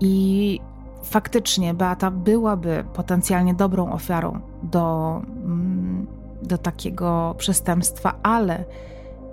i 0.00 0.60
faktycznie 1.02 1.74
Beata 1.74 2.10
byłaby 2.10 2.84
potencjalnie 2.94 3.54
dobrą 3.54 3.92
ofiarą 3.92 4.40
do, 4.62 5.20
mm, 5.44 6.06
do 6.42 6.58
takiego 6.58 7.34
przestępstwa, 7.38 8.18
ale 8.22 8.64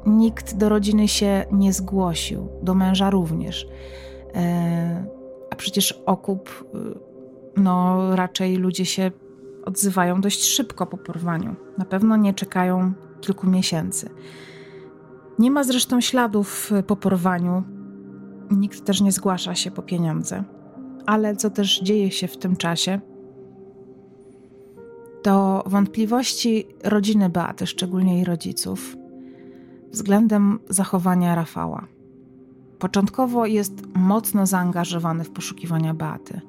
nikt 0.05 0.57
do 0.57 0.69
rodziny 0.69 1.07
się 1.07 1.45
nie 1.51 1.73
zgłosił, 1.73 2.47
do 2.61 2.73
męża 2.73 3.09
również. 3.09 3.67
E, 4.35 5.05
a 5.51 5.55
przecież 5.55 6.03
okup, 6.05 6.65
y, 6.75 6.99
no 7.57 8.15
raczej 8.15 8.55
ludzie 8.57 8.85
się 8.85 9.11
odzywają 9.65 10.21
dość 10.21 10.43
szybko 10.43 10.85
po 10.85 10.97
porwaniu. 10.97 11.55
Na 11.77 11.85
pewno 11.85 12.17
nie 12.17 12.33
czekają 12.33 12.93
kilku 13.21 13.47
miesięcy. 13.47 14.09
Nie 15.39 15.51
ma 15.51 15.63
zresztą 15.63 16.01
śladów 16.01 16.71
po 16.87 16.95
porwaniu. 16.95 17.63
Nikt 18.51 18.85
też 18.85 19.01
nie 19.01 19.11
zgłasza 19.11 19.55
się 19.55 19.71
po 19.71 19.81
pieniądze 19.81 20.43
ale 21.05 21.35
co 21.35 21.49
też 21.49 21.81
dzieje 21.81 22.11
się 22.11 22.27
w 22.27 22.37
tym 22.37 22.55
czasie, 22.55 22.99
to 25.23 25.63
wątpliwości 25.65 26.67
rodziny 26.83 27.29
Beaty, 27.29 27.67
szczególnie 27.67 28.15
jej 28.15 28.23
rodziców, 28.23 28.97
względem 29.91 30.59
zachowania 30.69 31.35
Rafała. 31.35 31.87
Początkowo 32.79 33.45
jest 33.45 33.73
mocno 33.95 34.45
zaangażowany 34.45 35.23
w 35.23 35.31
poszukiwania 35.31 35.93
Beaty. 35.93 36.41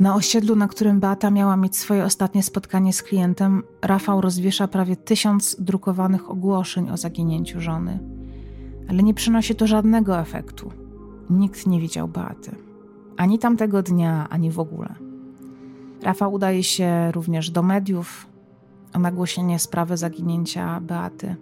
Na 0.00 0.14
osiedlu, 0.14 0.56
na 0.56 0.68
którym 0.68 1.00
Beata 1.00 1.30
miała 1.30 1.56
mieć 1.56 1.76
swoje 1.76 2.04
ostatnie 2.04 2.42
spotkanie 2.42 2.92
z 2.92 3.02
klientem, 3.02 3.62
Rafał 3.82 4.20
rozwiesza 4.20 4.68
prawie 4.68 4.96
tysiąc 4.96 5.56
drukowanych 5.58 6.30
ogłoszeń 6.30 6.90
o 6.90 6.96
zaginięciu 6.96 7.60
żony. 7.60 7.98
Ale 8.88 9.02
nie 9.02 9.14
przynosi 9.14 9.54
to 9.54 9.66
żadnego 9.66 10.18
efektu. 10.18 10.72
Nikt 11.30 11.66
nie 11.66 11.80
widział 11.80 12.08
Beaty 12.08 12.68
ani 13.18 13.38
tamtego 13.38 13.82
dnia, 13.82 14.26
ani 14.30 14.50
w 14.50 14.60
ogóle. 14.60 14.94
Rafał 16.02 16.32
udaje 16.32 16.64
się 16.64 17.12
również 17.12 17.50
do 17.50 17.62
mediów 17.62 18.26
o 18.94 18.98
nagłośnienie 18.98 19.58
sprawy 19.58 19.96
zaginięcia 19.96 20.80
Beaty. 20.80 21.36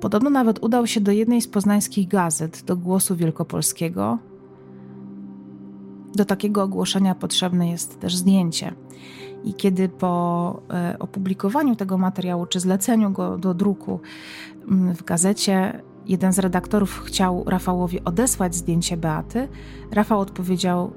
Podobno 0.00 0.30
nawet 0.30 0.58
udał 0.62 0.86
się 0.86 1.00
do 1.00 1.12
jednej 1.12 1.42
z 1.42 1.48
poznańskich 1.48 2.08
gazet, 2.08 2.62
do 2.62 2.76
Głosu 2.76 3.16
Wielkopolskiego. 3.16 4.18
Do 6.14 6.24
takiego 6.24 6.62
ogłoszenia 6.62 7.14
potrzebne 7.14 7.70
jest 7.70 8.00
też 8.00 8.16
zdjęcie. 8.16 8.74
I 9.44 9.54
kiedy 9.54 9.88
po 9.88 10.62
e, 10.70 10.96
opublikowaniu 10.98 11.76
tego 11.76 11.98
materiału, 11.98 12.46
czy 12.46 12.60
zleceniu 12.60 13.10
go 13.10 13.38
do 13.38 13.54
druku 13.54 14.00
mm, 14.68 14.94
w 14.94 15.04
gazecie, 15.04 15.82
jeden 16.06 16.32
z 16.32 16.38
redaktorów 16.38 17.02
chciał 17.04 17.44
Rafałowi 17.46 18.04
odesłać 18.04 18.54
zdjęcie 18.54 18.96
Beaty, 18.96 19.48
Rafał 19.92 20.20
odpowiedział, 20.20 20.92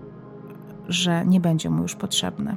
że 0.87 1.25
nie 1.25 1.39
będzie 1.39 1.69
mu 1.69 1.81
już 1.81 1.95
potrzebne. 1.95 2.55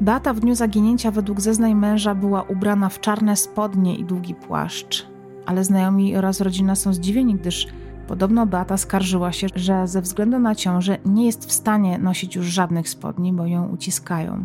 Beata 0.00 0.34
w 0.34 0.40
dniu 0.40 0.54
zaginięcia 0.54 1.10
według 1.10 1.40
zeznań 1.40 1.74
męża 1.74 2.14
była 2.14 2.42
ubrana 2.42 2.88
w 2.88 3.00
czarne 3.00 3.36
spodnie 3.36 3.96
i 3.96 4.04
długi 4.04 4.34
płaszcz, 4.34 5.06
ale 5.46 5.64
znajomi 5.64 6.16
oraz 6.16 6.40
rodzina 6.40 6.74
są 6.74 6.92
zdziwieni, 6.92 7.34
gdyż 7.34 7.66
podobno 8.06 8.46
Beata 8.46 8.76
skarżyła 8.76 9.32
się, 9.32 9.46
że 9.54 9.88
ze 9.88 10.02
względu 10.02 10.38
na 10.38 10.54
ciążę 10.54 10.98
nie 11.04 11.26
jest 11.26 11.44
w 11.44 11.52
stanie 11.52 11.98
nosić 11.98 12.36
już 12.36 12.46
żadnych 12.46 12.88
spodni, 12.88 13.32
bo 13.32 13.46
ją 13.46 13.68
uciskają. 13.68 14.44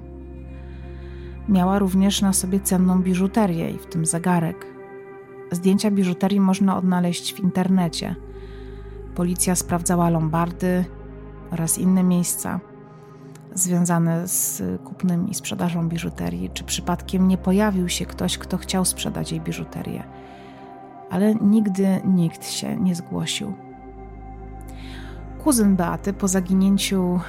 Miała 1.50 1.80
również 1.80 2.22
na 2.22 2.34
sobie 2.34 2.60
cenną 2.60 3.02
biżuterię, 3.02 3.74
w 3.74 3.86
tym 3.86 4.06
zegarek. 4.06 4.66
Zdjęcia 5.52 5.92
biżuterii 5.92 6.40
można 6.40 6.78
odnaleźć 6.78 7.34
w 7.34 7.40
internecie. 7.40 8.16
Policja 9.16 9.56
sprawdzała 9.56 10.10
lombardy 10.10 10.86
oraz 11.52 11.78
inne 11.78 12.04
miejsca 12.04 12.60
związane 13.54 14.28
z 14.28 14.64
kupnem 14.84 15.30
i 15.30 15.34
sprzedażą 15.34 15.90
biżuterii. 15.90 16.50
Czy 16.54 16.64
przypadkiem 16.64 17.28
nie 17.28 17.38
pojawił 17.38 17.90
się 17.90 18.06
ktoś, 18.06 18.38
kto 18.38 18.58
chciał 18.58 18.86
sprzedać 18.86 19.32
jej 19.32 19.42
biżuterię? 19.42 20.04
Ale 21.10 21.36
nigdy 21.36 21.88
nikt 22.06 22.50
się 22.50 22.78
nie 22.78 22.96
zgłosił. 22.96 23.54
Kuzyn 25.44 25.76
Beaty 25.76 26.14
po 26.14 26.28
zaginięciu 26.28 27.20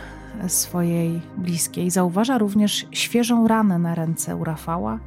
swojej 0.48 1.22
bliskiej 1.36 1.90
zauważa 1.90 2.38
również 2.38 2.86
świeżą 2.92 3.48
ranę 3.48 3.78
na 3.78 3.94
ręce 3.94 4.36
u 4.36 4.44
Rafała 4.44 4.98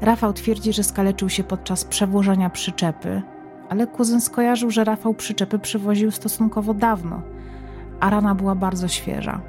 Rafał 0.00 0.32
twierdzi, 0.32 0.72
że 0.72 0.82
skaleczył 0.82 1.28
się 1.28 1.44
podczas 1.44 1.84
przewożenia 1.84 2.50
przyczepy, 2.50 3.22
ale 3.68 3.86
kuzyn 3.86 4.20
skojarzył, 4.20 4.70
że 4.70 4.84
Rafał 4.84 5.14
przyczepy 5.14 5.58
przywoził 5.58 6.10
stosunkowo 6.10 6.74
dawno, 6.74 7.22
a 8.00 8.10
rana 8.10 8.34
była 8.34 8.54
bardzo 8.54 8.88
świeża. 8.88 9.40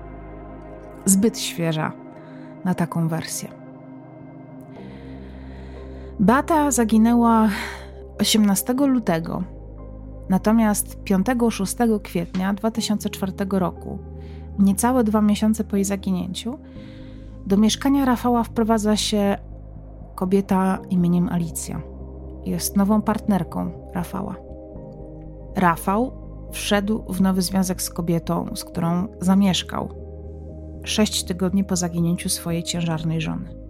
Zbyt 1.06 1.40
świeża 1.40 1.92
na 2.66 2.74
taką 2.74 3.08
wersję. 3.08 3.50
Bata 6.20 6.72
zaginęła 6.72 7.50
18 8.20 8.74
lutego, 8.74 9.44
natomiast 10.30 10.98
5-6 11.04 12.02
kwietnia 12.02 12.54
2004 12.54 13.34
roku, 13.50 14.00
niecałe 14.60 15.04
dwa 15.04 15.22
miesiące 15.22 15.64
po 15.64 15.76
jej 15.76 15.86
zaginięciu, 15.86 16.60
do 17.46 17.58
mieszkania 17.58 18.06
Rafała 18.06 18.44
wprowadza 18.44 18.96
się 18.98 19.38
kobieta 20.16 20.80
imieniem 20.90 21.30
Alicja. 21.30 21.82
Jest 22.46 22.78
nową 22.78 23.02
partnerką 23.02 23.72
Rafała. 23.94 24.36
Rafał 25.56 26.12
wszedł 26.52 27.14
w 27.14 27.22
nowy 27.22 27.42
związek 27.42 27.82
z 27.82 27.90
kobietą, 27.90 28.46
z 28.56 28.64
którą 28.64 29.08
zamieszkał 29.22 29.90
sześć 30.84 31.24
tygodni 31.24 31.64
po 31.64 31.76
zaginięciu 31.76 32.30
swojej 32.30 32.64
ciężarnej 32.64 33.22
żony. 33.22 33.65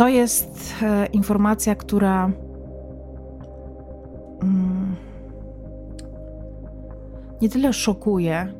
To 0.00 0.08
jest 0.08 0.74
e, 0.82 1.06
informacja, 1.06 1.74
która 1.74 2.30
mm, 4.42 4.96
nie 7.42 7.48
tyle 7.48 7.72
szokuje, 7.72 8.52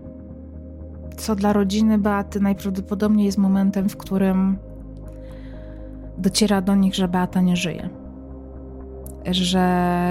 co 1.16 1.37
dla 1.37 1.53
rodziny 1.53 1.98
Beaty 1.98 2.40
najprawdopodobniej 2.40 3.26
jest 3.26 3.38
momentem, 3.38 3.88
w 3.88 3.96
którym 3.96 4.59
dociera 6.18 6.62
do 6.62 6.74
nich, 6.74 6.94
że 6.94 7.09
Beata 7.09 7.40
nie 7.40 7.57
żyje. 7.57 7.88
Że 9.31 9.62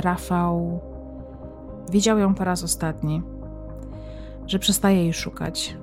Rafał 0.02 0.80
widział 1.92 2.20
ją 2.20 2.36
po 2.36 2.44
raz 2.44 2.64
ostatni, 2.64 3.22
że 4.48 4.60
przestaje 4.60 5.04
jej 5.04 5.14
szukać 5.14 5.78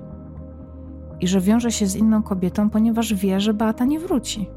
i 1.19 1.27
że 1.27 1.41
wiąże 1.41 1.71
się 1.71 1.85
z 1.85 1.95
inną 1.95 2.23
kobietą, 2.23 2.69
ponieważ 2.69 3.13
wie, 3.13 3.39
że 3.39 3.53
Beata 3.53 3.85
nie 3.85 3.99
wróci. 3.99 4.56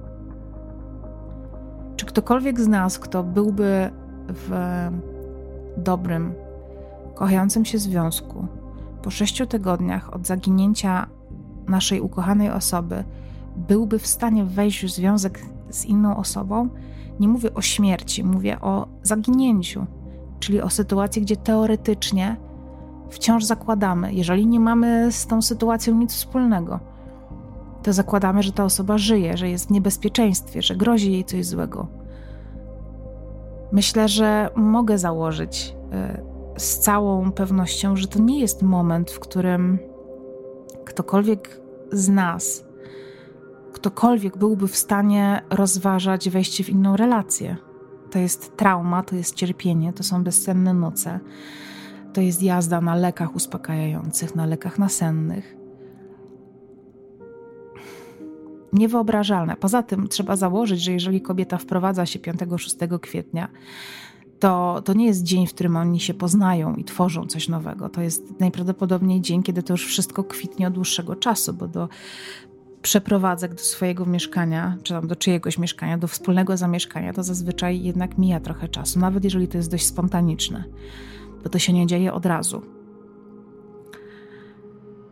Czy 2.01 2.07
ktokolwiek 2.07 2.61
z 2.61 2.69
nas, 2.69 2.99
kto 2.99 3.23
byłby 3.23 3.91
w 4.29 4.51
dobrym, 5.77 6.33
kochającym 7.15 7.65
się 7.65 7.79
związku, 7.79 8.47
po 9.03 9.11
sześciu 9.11 9.47
tygodniach 9.47 10.15
od 10.15 10.27
zaginięcia 10.27 11.07
naszej 11.69 12.01
ukochanej 12.01 12.51
osoby, 12.51 13.05
byłby 13.57 13.99
w 13.99 14.07
stanie 14.07 14.45
wejść 14.45 14.85
w 14.85 14.91
związek 14.91 15.41
z 15.71 15.85
inną 15.85 16.17
osobą, 16.17 16.69
nie 17.21 17.29
mówię 17.29 17.55
o 17.55 17.63
śmierci, 17.63 18.25
mówię 18.25 18.61
o 18.61 18.89
zaginięciu, 19.03 19.87
czyli 20.39 20.61
o 20.61 20.71
sytuacji, 20.71 21.23
gdzie 21.23 21.37
teoretycznie 21.37 22.37
wciąż 23.11 23.45
zakładamy, 23.45 24.15
jeżeli 24.15 24.47
nie 24.47 24.61
mamy 24.61 25.13
z 25.13 25.27
tą 25.27 25.43
sytuacją 25.43 25.95
nic 25.95 26.13
wspólnego, 26.15 26.81
to 27.83 27.93
zakładamy, 27.93 28.43
że 28.43 28.53
ta 28.53 28.65
osoba 28.65 28.99
żyje, 28.99 29.37
że 29.37 29.49
jest 29.49 29.69
w 29.69 29.71
niebezpieczeństwie, 29.71 30.63
że 30.63 30.77
grozi 30.77 31.13
jej 31.13 31.25
coś 31.25 31.47
złego. 31.47 31.87
Myślę, 33.73 34.09
że 34.09 34.51
mogę 34.55 34.99
założyć 34.99 35.75
y, 36.57 36.61
z 36.61 36.79
całą 36.79 37.33
pewnością, 37.33 37.97
że 37.97 38.09
to 38.09 38.19
nie 38.19 38.41
jest 38.41 38.63
moment, 38.63 39.11
w 39.11 39.21
którym 39.21 39.79
ktokolwiek 40.85 41.61
z 41.93 42.09
nas, 42.09 42.65
ktokolwiek 43.73 44.39
byłby 44.39 44.69
w 44.69 44.77
stanie 44.77 45.43
rozważać 45.51 46.31
wejście 46.31 46.65
w 46.65 46.69
inną 46.69 46.97
relację. 46.97 47.57
To 48.11 48.19
jest 48.19 48.57
trauma, 48.57 49.03
to 49.03 49.17
jest 49.17 49.35
cierpienie, 49.35 49.93
to 49.93 50.03
są 50.03 50.25
bezsenne 50.25 50.75
noce, 50.75 51.21
to 52.13 52.21
jest 52.21 52.43
jazda 52.43 52.81
na 52.81 52.95
lekach 52.95 53.35
uspokajających, 53.35 54.35
na 54.35 54.47
lekach 54.47 54.79
nasennych. 54.79 55.60
Niewyobrażalne. 58.73 59.57
Poza 59.57 59.83
tym 59.83 60.09
trzeba 60.09 60.37
założyć, 60.37 60.83
że 60.83 60.93
jeżeli 60.93 61.21
kobieta 61.21 61.59
wprowadza 61.59 62.07
się 62.07 62.19
5-6 62.19 63.01
kwietnia, 63.01 63.49
to, 64.41 64.83
to 64.85 64.93
nie 64.93 65.07
jest 65.07 65.23
dzień, 65.23 65.47
w 65.47 65.55
którym 65.55 65.77
oni 65.77 66.01
się 66.01 66.15
poznają 66.15 66.75
i 66.75 66.85
tworzą 66.85 67.27
coś 67.27 67.49
nowego. 67.49 67.89
To 67.89 68.01
jest 68.01 68.41
najprawdopodobniej 68.41 69.21
dzień, 69.21 69.43
kiedy 69.43 69.63
to 69.63 69.73
już 69.73 69.87
wszystko 69.87 70.25
kwitnie 70.25 70.67
od 70.67 70.75
dłuższego 70.75 71.17
czasu, 71.17 71.55
bo 71.55 71.69
do 71.69 71.89
przeprowadzek 72.83 73.55
do 73.55 73.61
swojego 73.61 74.07
mieszkania, 74.07 74.77
czy 74.83 74.95
tam 74.95 75.09
do 75.09 75.17
czyjegoś 75.17 75.59
mieszkania, 75.59 75.99
do 75.99 76.09
wspólnego 76.09 76.57
zamieszkania, 76.57 77.13
to 77.13 77.23
zazwyczaj 77.23 77.83
jednak 77.83 78.19
mija 78.19 78.41
trochę 78.41 78.69
czasu, 78.69 78.99
nawet 78.99 79.25
jeżeli 79.25 79.49
to 79.49 79.57
jest 79.57 79.71
dość 79.71 79.87
spontaniczne, 79.87 80.65
bo 81.43 81.49
to 81.49 81.59
się 81.59 81.73
nie 81.73 81.87
dzieje 81.87 82.13
od 82.13 82.27
razu. 82.27 82.63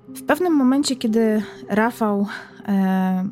W 0.09 0.23
pewnym 0.23 0.53
momencie, 0.53 0.97
kiedy 0.97 1.42
Rafał 1.68 2.27
e, 2.68 3.29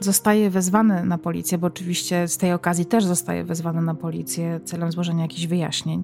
zostaje 0.00 0.50
wezwany 0.50 1.04
na 1.04 1.18
policję, 1.18 1.58
bo 1.58 1.66
oczywiście 1.66 2.28
z 2.28 2.36
tej 2.36 2.52
okazji 2.52 2.86
też 2.86 3.04
zostaje 3.04 3.44
wezwany 3.44 3.82
na 3.82 3.94
policję 3.94 4.60
celem 4.64 4.92
złożenia 4.92 5.22
jakichś 5.22 5.46
wyjaśnień, 5.46 6.02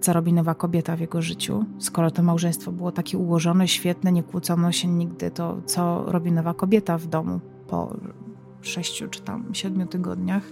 co 0.00 0.12
robi 0.12 0.32
nowa 0.32 0.54
kobieta 0.54 0.96
w 0.96 1.00
jego 1.00 1.22
życiu. 1.22 1.64
Skoro 1.78 2.10
to 2.10 2.22
małżeństwo 2.22 2.72
było 2.72 2.92
takie 2.92 3.18
ułożone, 3.18 3.68
świetne, 3.68 4.12
nie 4.12 4.22
kłócono 4.22 4.72
się 4.72 4.88
nigdy, 4.88 5.30
to 5.30 5.56
co 5.66 6.04
robi 6.06 6.32
nowa 6.32 6.54
kobieta 6.54 6.98
w 6.98 7.06
domu 7.06 7.40
po 7.68 7.96
sześciu 8.62 9.08
czy 9.08 9.20
tam 9.20 9.54
siedmiu 9.54 9.86
tygodniach. 9.86 10.42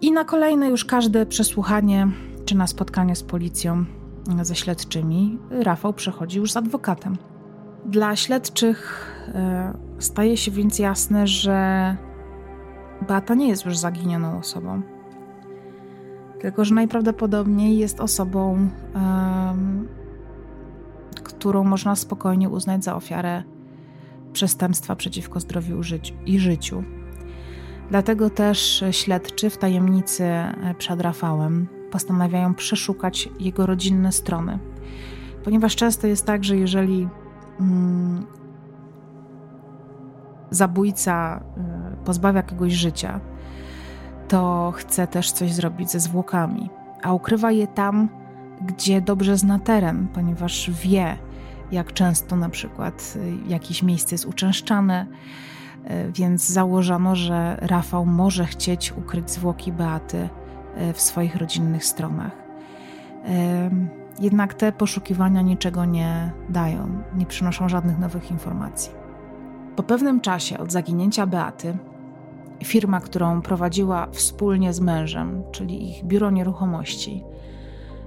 I 0.00 0.12
na 0.12 0.24
kolejne 0.24 0.68
już 0.68 0.84
każde 0.84 1.26
przesłuchanie 1.26 2.08
czy 2.44 2.56
na 2.56 2.66
spotkanie 2.66 3.16
z 3.16 3.22
policją 3.22 3.84
ze 4.42 4.54
śledczymi 4.54 5.38
Rafał 5.50 5.92
przechodzi 5.92 6.38
już 6.38 6.52
z 6.52 6.56
adwokatem. 6.56 7.16
Dla 7.86 8.16
śledczych 8.16 9.10
e, 9.34 9.87
staje 9.98 10.36
się 10.36 10.50
więc 10.50 10.78
jasne, 10.78 11.26
że 11.26 11.96
Beata 13.08 13.34
nie 13.34 13.48
jest 13.48 13.64
już 13.64 13.76
zaginioną 13.76 14.38
osobą 14.38 14.82
tylko, 16.40 16.64
że 16.64 16.74
najprawdopodobniej 16.74 17.78
jest 17.78 18.00
osobą, 18.00 18.68
um, 18.94 19.88
którą 21.24 21.64
można 21.64 21.96
spokojnie 21.96 22.48
uznać 22.48 22.84
za 22.84 22.96
ofiarę 22.96 23.42
przestępstwa 24.32 24.96
przeciwko 24.96 25.40
zdrowiu 25.40 25.80
i 26.26 26.38
życiu. 26.38 26.84
Dlatego 27.90 28.30
też 28.30 28.84
śledczy 28.90 29.50
w 29.50 29.58
tajemnicy 29.58 30.24
przed 30.78 31.00
Rafałem 31.00 31.68
postanawiają 31.90 32.54
przeszukać 32.54 33.28
jego 33.40 33.66
rodzinne 33.66 34.12
strony. 34.12 34.58
Ponieważ 35.44 35.76
często 35.76 36.06
jest 36.06 36.26
tak, 36.26 36.44
że 36.44 36.56
jeżeli 36.56 37.08
mm, 37.60 38.26
zabójca 40.50 41.40
y, 42.02 42.04
pozbawia 42.04 42.42
kogoś 42.42 42.72
życia, 42.72 43.20
to 44.28 44.72
chce 44.76 45.06
też 45.06 45.32
coś 45.32 45.52
zrobić 45.52 45.90
ze 45.90 46.00
zwłokami, 46.00 46.70
a 47.02 47.12
ukrywa 47.12 47.52
je 47.52 47.66
tam, 47.66 48.08
gdzie 48.60 49.00
dobrze 49.00 49.36
zna 49.36 49.58
teren, 49.58 50.08
ponieważ 50.14 50.70
wie, 50.70 51.18
jak 51.72 51.92
często 51.92 52.36
na 52.36 52.48
przykład 52.48 53.14
y, 53.16 53.48
jakieś 53.48 53.82
miejsce 53.82 54.14
jest 54.14 54.26
uczęszczane, 54.26 55.06
y, 56.06 56.12
więc 56.12 56.46
założono, 56.48 57.16
że 57.16 57.58
Rafał 57.60 58.06
może 58.06 58.46
chcieć 58.46 58.92
ukryć 58.92 59.30
zwłoki 59.30 59.72
Beaty 59.72 60.28
w 60.94 61.00
swoich 61.00 61.36
rodzinnych 61.36 61.84
stronach. 61.84 62.32
Jednak 64.20 64.54
te 64.54 64.72
poszukiwania 64.72 65.42
niczego 65.42 65.84
nie 65.84 66.32
dają, 66.48 67.02
nie 67.14 67.26
przynoszą 67.26 67.68
żadnych 67.68 67.98
nowych 67.98 68.30
informacji. 68.30 68.97
Po 69.78 69.82
pewnym 69.82 70.20
czasie 70.20 70.58
od 70.58 70.72
zaginięcia 70.72 71.26
Beaty 71.26 71.78
firma, 72.64 73.00
którą 73.00 73.42
prowadziła 73.42 74.08
wspólnie 74.12 74.72
z 74.72 74.80
mężem, 74.80 75.42
czyli 75.52 75.90
ich 75.90 76.04
biuro 76.04 76.30
nieruchomości, 76.30 77.24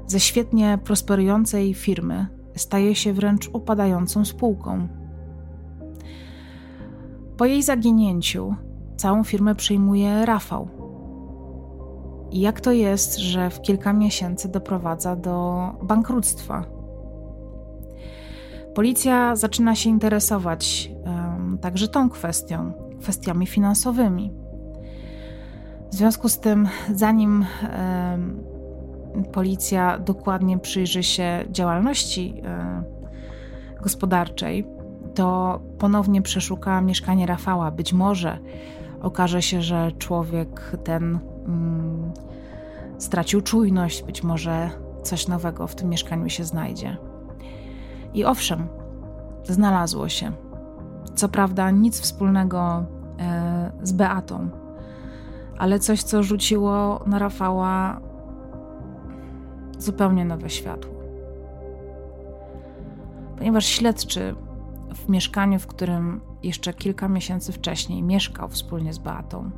ze 0.08 0.20
świetnie 0.20 0.80
prosperującej 0.84 1.74
firmy 1.74 2.28
staje 2.56 2.96
się 2.96 3.14
wręcz 3.14 3.50
upadającą 3.54 4.26
spółką. 4.26 4.88
Po 7.38 7.46
jej 7.46 7.64
zaginięciu 7.64 8.56
całą 8.98 9.24
firmę 9.24 9.56
przejmuje 9.56 10.26
Rafał. 10.26 10.68
I 12.32 12.40
jak 12.40 12.62
to 12.62 12.72
jest, 12.72 13.18
że 13.18 13.50
w 13.50 13.62
kilka 13.62 13.94
miesięcy 13.94 14.50
doprowadza 14.50 15.16
do 15.16 15.62
bankructwa? 15.84 16.66
Policja 18.76 19.36
zaczyna 19.36 19.76
się 19.76 19.90
interesować 19.90 20.92
um, 21.06 21.21
także 21.58 21.88
tą 21.88 22.10
kwestią, 22.10 22.74
kwestiami 23.02 23.48
finansowymi. 23.48 24.32
W 25.92 25.96
związku 25.96 26.30
z 26.30 26.40
tym, 26.40 26.68
zanim 26.94 27.46
policja 29.34 30.00
dokładnie 30.00 30.60
przyjrzy 30.60 31.04
się 31.04 31.46
działalności 31.50 32.42
e, 32.46 32.84
gospodarczej, 33.82 34.68
to 35.16 35.60
ponownie 35.78 36.22
przeszuka 36.22 36.82
mieszkanie 36.82 37.26
Rafała. 37.26 37.72
Być 37.72 37.94
może 37.94 38.38
okaże 39.02 39.42
się, 39.42 39.62
że 39.62 39.92
człowiek 39.92 40.78
ten 40.84 41.20
mm, 41.48 42.12
stracił 42.98 43.42
czujność, 43.42 44.04
być 44.04 44.24
może 44.24 44.70
coś 45.04 45.28
nowego 45.28 45.68
w 45.68 45.76
tym 45.76 45.90
mieszkaniu 45.90 46.30
się 46.30 46.44
znajdzie. 46.44 46.98
I 48.14 48.26
owszem, 48.26 48.68
znalazło 49.44 50.10
się. 50.10 50.32
Co 51.16 51.30
prawda, 51.30 51.72
nic 51.72 52.00
wspólnego 52.00 52.86
e, 53.20 53.72
z 53.84 53.92
Beatą 53.92 54.50
ale 55.62 55.80
coś, 55.80 56.04
co 56.04 56.24
rzuciło 56.24 57.04
na 57.06 57.20
Rafała 57.20 58.02
zupełnie 59.78 60.26
nowe 60.26 60.50
światło. 60.50 60.94
Ponieważ 63.38 63.66
śledczy 63.66 64.36
w 64.96 65.10
mieszkaniu, 65.10 65.60
w 65.60 65.68
którym 65.68 66.22
jeszcze 66.44 66.74
kilka 66.74 67.08
miesięcy 67.08 67.52
wcześniej 67.52 68.04
mieszkał 68.04 68.50
wspólnie 68.50 68.94
z 68.94 68.98
Beatą, 68.98 69.52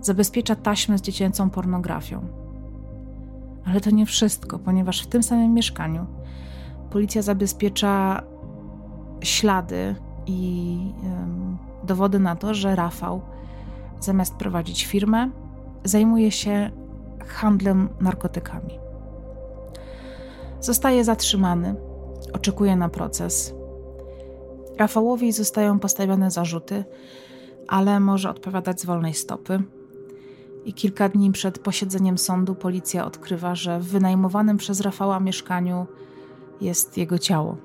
zabezpiecza 0.00 0.56
taśmy 0.56 0.98
z 0.98 1.02
dziecięcą 1.02 1.50
pornografią. 1.50 2.28
Ale 3.66 3.80
to 3.80 3.90
nie 3.90 4.06
wszystko, 4.06 4.58
ponieważ 4.58 5.02
w 5.02 5.06
tym 5.06 5.22
samym 5.22 5.54
mieszkaniu 5.54 6.06
policja 6.90 7.22
zabezpiecza 7.22 8.22
ślady 9.20 9.94
i 10.26 10.78
dowody 11.84 12.18
na 12.18 12.36
to, 12.36 12.54
że 12.54 12.76
Rafał 12.76 13.20
zamiast 14.00 14.34
prowadzić 14.34 14.86
firmę, 14.86 15.30
zajmuje 15.84 16.30
się 16.30 16.70
handlem 17.26 17.88
narkotykami. 18.00 18.78
Zostaje 20.60 21.04
zatrzymany, 21.04 21.74
oczekuje 22.32 22.76
na 22.76 22.88
proces. 22.88 23.54
Rafałowi 24.78 25.32
zostają 25.32 25.78
postawione 25.78 26.30
zarzuty, 26.30 26.84
ale 27.68 28.00
może 28.00 28.30
odpowiadać 28.30 28.80
z 28.80 28.84
wolnej 28.84 29.14
stopy. 29.14 29.62
I 30.64 30.74
kilka 30.74 31.08
dni 31.08 31.32
przed 31.32 31.58
posiedzeniem 31.58 32.18
sądu 32.18 32.54
policja 32.54 33.06
odkrywa, 33.06 33.54
że 33.54 33.80
w 33.80 33.86
wynajmowanym 33.86 34.56
przez 34.56 34.80
Rafała 34.80 35.20
mieszkaniu 35.20 35.86
jest 36.60 36.98
jego 36.98 37.18
ciało. 37.18 37.56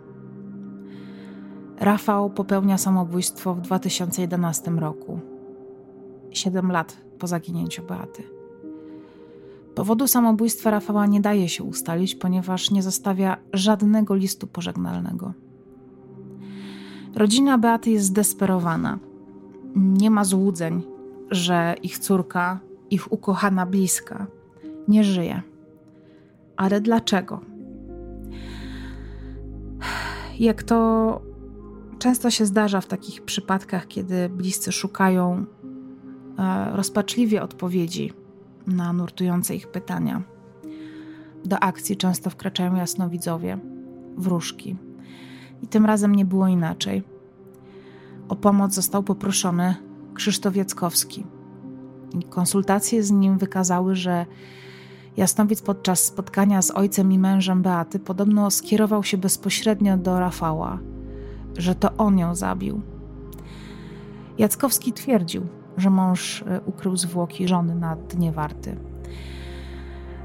Rafał 1.80 2.30
popełnia 2.30 2.78
samobójstwo 2.78 3.56
w 3.56 3.62
2011 3.62 4.72
roku. 4.72 5.20
7 6.32 6.72
lat 6.72 6.98
po 7.20 7.28
zaginięciu 7.28 7.84
Beaty. 7.84 8.24
Powodu 9.76 10.08
samobójstwa 10.08 10.72
Rafała 10.72 11.06
nie 11.06 11.22
daje 11.22 11.50
się 11.50 11.64
ustalić, 11.64 12.16
ponieważ 12.16 12.72
nie 12.72 12.84
zostawia 12.84 13.38
żadnego 13.54 14.16
listu 14.16 14.48
pożegnalnego. 14.48 15.34
Rodzina 17.16 17.58
Beaty 17.58 17.92
jest 17.92 18.06
zdesperowana. 18.06 19.00
Nie 19.76 20.12
ma 20.12 20.24
złudzeń, 20.24 20.82
że 21.32 21.76
ich 21.84 22.00
córka, 22.00 22.60
ich 22.90 23.12
ukochana 23.12 23.66
bliska, 23.66 24.28
nie 24.88 25.04
żyje. 25.04 25.42
Ale 26.58 26.82
dlaczego? 26.82 27.42
jak 30.40 30.64
to 30.64 31.22
często 32.00 32.32
się 32.32 32.46
zdarza 32.46 32.82
w 32.82 32.88
takich 32.88 33.22
przypadkach, 33.22 33.88
kiedy 33.88 34.30
bliscy 34.30 34.72
szukają 34.72 35.46
e, 36.40 36.72
rozpaczliwie 36.74 37.44
odpowiedzi 37.44 38.14
na 38.68 38.94
nurtujące 38.94 39.56
ich 39.56 39.68
pytania. 39.68 40.22
Do 41.46 41.60
akcji 41.60 41.98
często 41.98 42.30
wkraczają 42.30 42.76
jasnowidzowie, 42.76 43.58
wróżki. 44.18 44.76
I 45.64 45.68
tym 45.68 45.86
razem 45.86 46.16
nie 46.16 46.26
było 46.26 46.48
inaczej. 46.48 47.04
O 48.30 48.36
pomoc 48.36 48.74
został 48.74 49.04
poproszony 49.04 49.76
Krzysztof 50.14 50.56
Jackowski. 50.56 51.26
I 52.20 52.24
konsultacje 52.24 53.04
z 53.04 53.12
nim 53.12 53.38
wykazały, 53.38 53.96
że 53.96 54.26
Jasnowic 55.18 55.62
podczas 55.62 56.04
spotkania 56.04 56.62
z 56.62 56.72
ojcem 56.72 57.12
i 57.12 57.20
mężem 57.20 57.62
Beaty 57.62 58.00
podobno 58.00 58.52
skierował 58.52 59.04
się 59.04 59.18
bezpośrednio 59.18 59.98
do 59.98 60.20
Rafała, 60.20 60.80
że 61.58 61.76
to 61.76 61.90
on 61.98 62.18
ją 62.18 62.36
zabił. 62.36 62.82
Jackowski 64.38 64.94
twierdził, 64.94 65.48
że 65.78 65.90
mąż 65.90 66.42
e, 66.42 66.62
ukrył 66.66 66.98
zwłoki 66.98 67.48
żony 67.48 67.76
na 67.76 67.96
dnie 67.96 68.32
warty. 68.32 68.78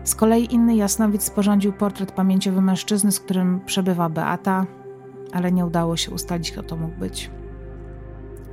Z 0.04 0.14
kolei 0.14 0.54
inny 0.54 0.76
jasnowic 0.76 1.22
sporządził 1.22 1.72
portret 1.72 2.12
pamięciowy 2.12 2.60
mężczyzny, 2.60 3.12
z 3.12 3.20
którym 3.20 3.60
przebywa 3.66 4.08
Beata, 4.08 4.66
ale 5.32 5.52
nie 5.52 5.66
udało 5.66 5.96
się 5.96 6.10
ustalić, 6.10 6.52
kto 6.52 6.62
to 6.62 6.76
mógł 6.76 6.98
być. 6.98 7.30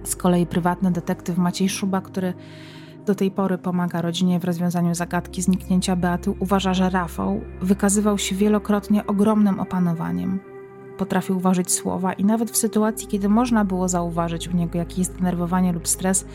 Z 0.04 0.16
kolei 0.16 0.46
prywatny 0.46 0.92
detektyw 0.92 1.38
Maciej 1.38 1.70
Szuba, 1.70 2.02
który 2.02 2.34
do 3.06 3.16
tej 3.16 3.32
pory 3.32 3.58
pomaga 3.58 4.02
rodzinie 4.02 4.40
w 4.40 4.44
rozwiązaniu 4.44 4.96
zagadki 4.96 5.42
zniknięcia 5.42 5.96
Beaty, 5.96 6.32
uważa, 6.40 6.74
że 6.74 6.90
Rafał 6.90 7.42
wykazywał 7.62 8.18
się 8.18 8.36
wielokrotnie 8.36 9.08
ogromnym 9.08 9.60
opanowaniem. 9.60 10.51
Potrafił 11.02 11.38
uważać 11.38 11.72
słowa 11.72 12.14
i 12.14 12.26
nawet 12.26 12.52
w 12.52 12.58
sytuacji, 12.58 13.08
kiedy 13.08 13.30
można 13.30 13.66
było 13.66 13.90
zauważyć 13.90 14.48
u 14.48 14.52
niego 14.52 14.78
jakieś 14.78 15.06
zdenerwowanie 15.06 15.74
lub 15.74 15.88
stres, 15.88 16.26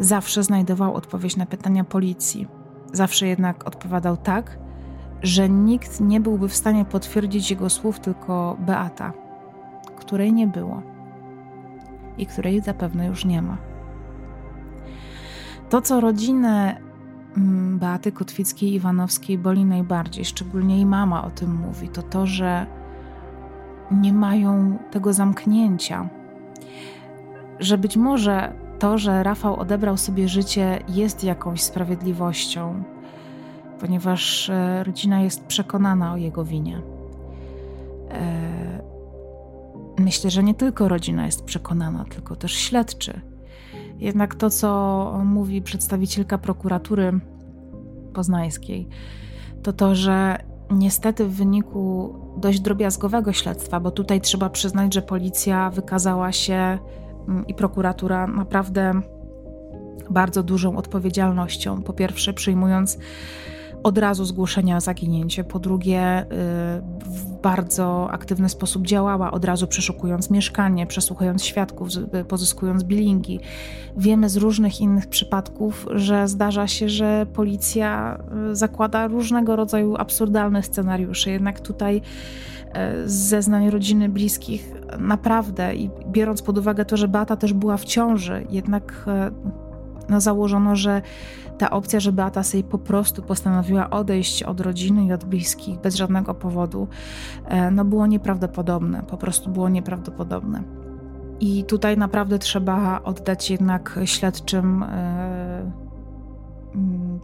zawsze 0.00 0.42
znajdował 0.42 0.94
odpowiedź 0.94 1.36
na 1.36 1.46
pytania 1.46 1.84
policji. 1.84 2.48
Zawsze 2.92 3.26
jednak 3.26 3.66
odpowiadał 3.66 4.16
tak, 4.16 4.58
że 5.22 5.48
nikt 5.48 6.00
nie 6.00 6.20
byłby 6.20 6.48
w 6.48 6.56
stanie 6.56 6.84
potwierdzić 6.84 7.50
jego 7.50 7.70
słów, 7.70 8.00
tylko 8.00 8.56
Beata, 8.60 9.12
której 9.96 10.32
nie 10.32 10.46
było 10.46 10.82
i 12.18 12.26
której 12.26 12.60
zapewne 12.60 13.06
już 13.06 13.24
nie 13.24 13.42
ma. 13.42 13.56
To, 15.70 15.80
co 15.80 16.00
rodzinę 16.00 16.80
mm, 17.36 17.78
Beaty 17.78 18.12
Kotwickiej-Iwanowskiej 18.12 19.38
boli 19.38 19.64
najbardziej, 19.64 20.24
szczególnie 20.24 20.76
jej 20.76 20.86
mama 20.86 21.24
o 21.24 21.30
tym 21.30 21.54
mówi, 21.54 21.88
to 21.88 22.02
to, 22.02 22.26
że 22.26 22.79
nie 23.90 24.12
mają 24.12 24.78
tego 24.90 25.12
zamknięcia. 25.12 26.08
Że 27.58 27.78
być 27.78 27.96
może 27.96 28.52
to, 28.78 28.98
że 28.98 29.22
Rafał 29.22 29.56
odebrał 29.56 29.96
sobie 29.96 30.28
życie, 30.28 30.78
jest 30.88 31.24
jakąś 31.24 31.62
sprawiedliwością, 31.62 32.82
ponieważ 33.80 34.50
e, 34.50 34.84
rodzina 34.84 35.20
jest 35.20 35.44
przekonana 35.46 36.12
o 36.12 36.16
jego 36.16 36.44
winie. 36.44 36.82
E, 38.10 38.82
myślę, 39.98 40.30
że 40.30 40.42
nie 40.42 40.54
tylko 40.54 40.88
rodzina 40.88 41.26
jest 41.26 41.44
przekonana, 41.44 42.04
tylko 42.04 42.36
też 42.36 42.52
śledczy. 42.52 43.20
Jednak 43.98 44.34
to, 44.34 44.50
co 44.50 45.20
mówi 45.24 45.62
przedstawicielka 45.62 46.38
prokuratury 46.38 47.20
poznańskiej, 48.14 48.88
to 49.62 49.72
to, 49.72 49.94
że 49.94 50.38
niestety 50.70 51.24
w 51.24 51.34
wyniku 51.34 52.14
dość 52.36 52.60
drobiazgowego 52.60 53.32
śledztwa, 53.32 53.80
bo 53.80 53.90
tutaj 53.90 54.20
trzeba 54.20 54.50
przyznać, 54.50 54.94
że 54.94 55.02
policja 55.02 55.70
wykazała 55.70 56.32
się 56.32 56.78
mm, 57.28 57.46
i 57.46 57.54
prokuratura 57.54 58.26
naprawdę 58.26 59.00
bardzo 60.10 60.42
dużą 60.42 60.76
odpowiedzialnością. 60.76 61.82
Po 61.82 61.92
pierwsze, 61.92 62.32
przyjmując 62.32 62.98
od 63.82 63.98
razu 63.98 64.24
zgłoszenia 64.24 64.80
zaginięcie, 64.80 65.44
po 65.44 65.58
drugie, 65.58 66.22
y, 66.22 66.26
w 67.04 67.40
bardzo 67.42 68.10
aktywny 68.10 68.48
sposób 68.48 68.86
działała, 68.86 69.30
od 69.30 69.44
razu 69.44 69.66
przeszukując 69.66 70.30
mieszkanie, 70.30 70.86
przesłuchując 70.86 71.44
świadków, 71.44 71.88
pozyskując 72.28 72.84
bilingi. 72.84 73.40
Wiemy 73.96 74.28
z 74.28 74.36
różnych 74.36 74.80
innych 74.80 75.06
przypadków, 75.06 75.86
że 75.90 76.28
zdarza 76.28 76.66
się, 76.66 76.88
że 76.88 77.26
policja 77.32 78.18
y, 78.50 78.56
zakłada 78.56 79.06
różnego 79.06 79.56
rodzaju 79.56 79.96
absurdalne 79.96 80.62
scenariusze, 80.62 81.30
jednak 81.30 81.60
tutaj 81.60 81.96
y, 81.96 83.08
z 83.08 83.12
zeznań 83.12 83.70
rodziny 83.70 84.08
bliskich 84.08 84.72
naprawdę 84.98 85.74
i 85.74 85.90
biorąc 86.06 86.42
pod 86.42 86.58
uwagę 86.58 86.84
to, 86.84 86.96
że 86.96 87.08
Beata 87.08 87.36
też 87.36 87.52
była 87.52 87.76
w 87.76 87.84
ciąży, 87.84 88.46
jednak 88.50 89.06
no, 90.10 90.20
założono, 90.20 90.76
że 90.76 91.02
ta 91.58 91.70
opcja, 91.70 92.00
że 92.00 92.12
Beata 92.12 92.42
sobie 92.42 92.64
po 92.64 92.78
prostu 92.78 93.22
postanowiła 93.22 93.90
odejść 93.90 94.42
od 94.42 94.60
rodziny 94.60 95.04
i 95.04 95.12
od 95.12 95.24
bliskich 95.24 95.78
bez 95.80 95.94
żadnego 95.94 96.34
powodu, 96.34 96.88
e, 97.44 97.70
no 97.70 97.84
było 97.84 98.06
nieprawdopodobne, 98.06 99.02
po 99.02 99.16
prostu 99.16 99.50
było 99.50 99.68
nieprawdopodobne. 99.68 100.62
I 101.40 101.64
tutaj 101.64 101.98
naprawdę 101.98 102.38
trzeba 102.38 103.02
oddać 103.02 103.50
jednak 103.50 103.98
śledczym 104.04 104.82
e, 104.82 105.72
mm, 106.74 107.20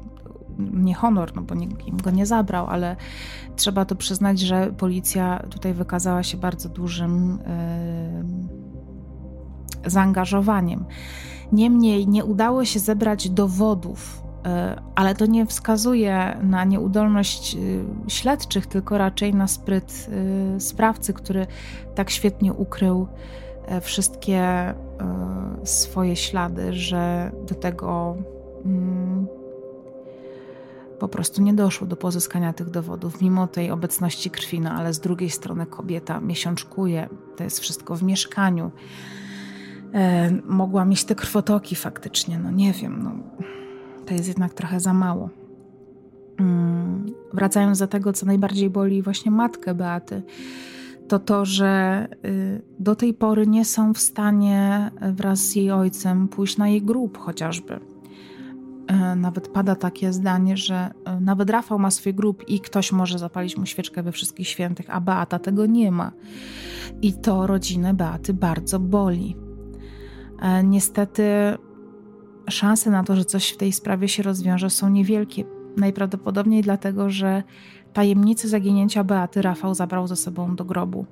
nie 0.58 0.94
honor, 0.94 1.36
no 1.36 1.42
bo 1.42 1.54
nikt 1.54 1.86
im 1.86 1.96
go 1.96 2.10
nie 2.10 2.26
zabrał, 2.26 2.66
ale 2.66 2.96
trzeba 3.56 3.84
to 3.84 3.94
przyznać, 3.94 4.40
że 4.40 4.72
policja 4.78 5.42
tutaj 5.50 5.74
wykazała 5.74 6.22
się 6.22 6.36
bardzo 6.36 6.68
dużym 6.68 7.38
e, 7.46 8.65
zaangażowaniem. 9.86 10.84
Niemniej 11.52 12.08
nie 12.08 12.24
udało 12.24 12.64
się 12.64 12.78
zebrać 12.78 13.30
dowodów, 13.30 14.22
e, 14.46 14.82
ale 14.94 15.14
to 15.14 15.26
nie 15.26 15.46
wskazuje 15.46 16.36
na 16.42 16.64
nieudolność 16.64 17.54
e, 17.54 17.58
śledczych, 18.10 18.66
tylko 18.66 18.98
raczej 18.98 19.34
na 19.34 19.46
spryt 19.46 20.08
e, 20.56 20.60
sprawcy, 20.60 21.12
który 21.12 21.46
tak 21.94 22.10
świetnie 22.10 22.52
ukrył 22.52 23.08
wszystkie 23.80 24.74
swoje 25.64 26.16
ślady, 26.16 26.72
że 26.72 27.32
do 27.48 27.54
tego 27.54 28.16
mm, 28.64 29.26
po 30.98 31.08
prostu 31.08 31.42
nie 31.42 31.54
doszło 31.54 31.86
do 31.86 31.96
pozyskania 31.96 32.52
tych 32.52 32.70
dowodów, 32.70 33.20
mimo 33.20 33.46
tej 33.46 33.70
obecności 33.70 34.30
krwi, 34.30 34.60
no 34.60 34.70
ale 34.70 34.94
z 34.94 35.00
drugiej 35.00 35.30
strony 35.30 35.66
kobieta 35.66 36.20
miesiączkuje, 36.20 37.08
to 37.36 37.44
jest 37.44 37.60
wszystko 37.60 37.96
w 37.96 38.02
mieszkaniu 38.02 38.66
e, 38.66 39.25
mogła 40.44 40.84
mieć 40.84 41.04
te 41.04 41.14
krwotoki 41.14 41.74
faktycznie. 41.74 42.38
No 42.38 42.50
nie 42.50 42.72
wiem, 42.72 43.02
no, 43.02 43.12
to 44.06 44.14
jest 44.14 44.28
jednak 44.28 44.54
trochę 44.54 44.80
za 44.80 44.94
mało. 44.94 45.30
Mm, 46.38 47.06
wracając 47.32 47.78
do 47.78 47.86
tego, 47.86 48.12
co 48.12 48.26
najbardziej 48.26 48.70
boli 48.70 49.02
właśnie 49.02 49.30
matkę 49.30 49.74
Beaty, 49.74 50.22
to 51.08 51.18
to, 51.18 51.44
że 51.44 52.08
y, 52.24 52.62
do 52.78 52.96
tej 52.96 53.14
pory 53.14 53.46
nie 53.46 53.64
są 53.64 53.94
w 53.94 53.98
stanie 53.98 54.90
wraz 55.00 55.38
z 55.38 55.56
jej 55.56 55.70
ojcem 55.70 56.28
pójść 56.28 56.56
na 56.56 56.68
jej 56.68 56.82
grób 56.82 57.18
chociażby. 57.18 57.80
E, 58.86 59.16
nawet 59.16 59.48
pada 59.48 59.74
takie 59.74 60.12
zdanie, 60.12 60.56
że 60.56 60.90
e, 61.04 61.20
nawet 61.20 61.50
Rafał 61.50 61.78
ma 61.78 61.90
swój 61.90 62.14
grób 62.14 62.48
i 62.48 62.60
ktoś 62.60 62.92
może 62.92 63.18
zapalić 63.18 63.56
mu 63.56 63.66
świeczkę 63.66 64.02
we 64.02 64.12
wszystkich 64.12 64.48
świętych, 64.48 64.86
a 64.90 65.00
Beata 65.00 65.38
tego 65.38 65.66
nie 65.66 65.92
ma. 65.92 66.12
I 67.02 67.12
to 67.12 67.46
rodzinę 67.46 67.94
Beaty 67.94 68.34
bardzo 68.34 68.80
boli. 68.80 69.45
E, 70.42 70.64
niestety 70.64 71.22
szanse 72.50 72.90
na 72.90 73.04
to, 73.04 73.16
że 73.16 73.24
coś 73.24 73.48
w 73.48 73.56
tej 73.56 73.72
sprawie 73.72 74.08
się 74.08 74.22
rozwiąże, 74.22 74.70
są 74.70 74.90
niewielkie. 74.90 75.44
Najprawdopodobniej 75.76 76.62
dlatego, 76.62 77.10
że 77.10 77.42
tajemnicę 77.92 78.48
zaginięcia 78.48 79.04
Beaty 79.04 79.42
Rafał 79.42 79.74
zabrał 79.74 80.06
ze 80.06 80.16
sobą 80.16 80.56
do 80.56 80.64
grobu. 80.64 81.06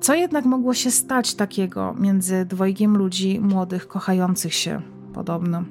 Co 0.00 0.14
jednak 0.14 0.44
mogło 0.44 0.74
się 0.74 0.90
stać 0.90 1.34
takiego 1.34 1.94
między 1.98 2.44
dwojgiem 2.44 2.96
ludzi 2.96 3.40
młodych, 3.40 3.88
kochających 3.88 4.54
się 4.54 4.82
podobno? 5.14 5.64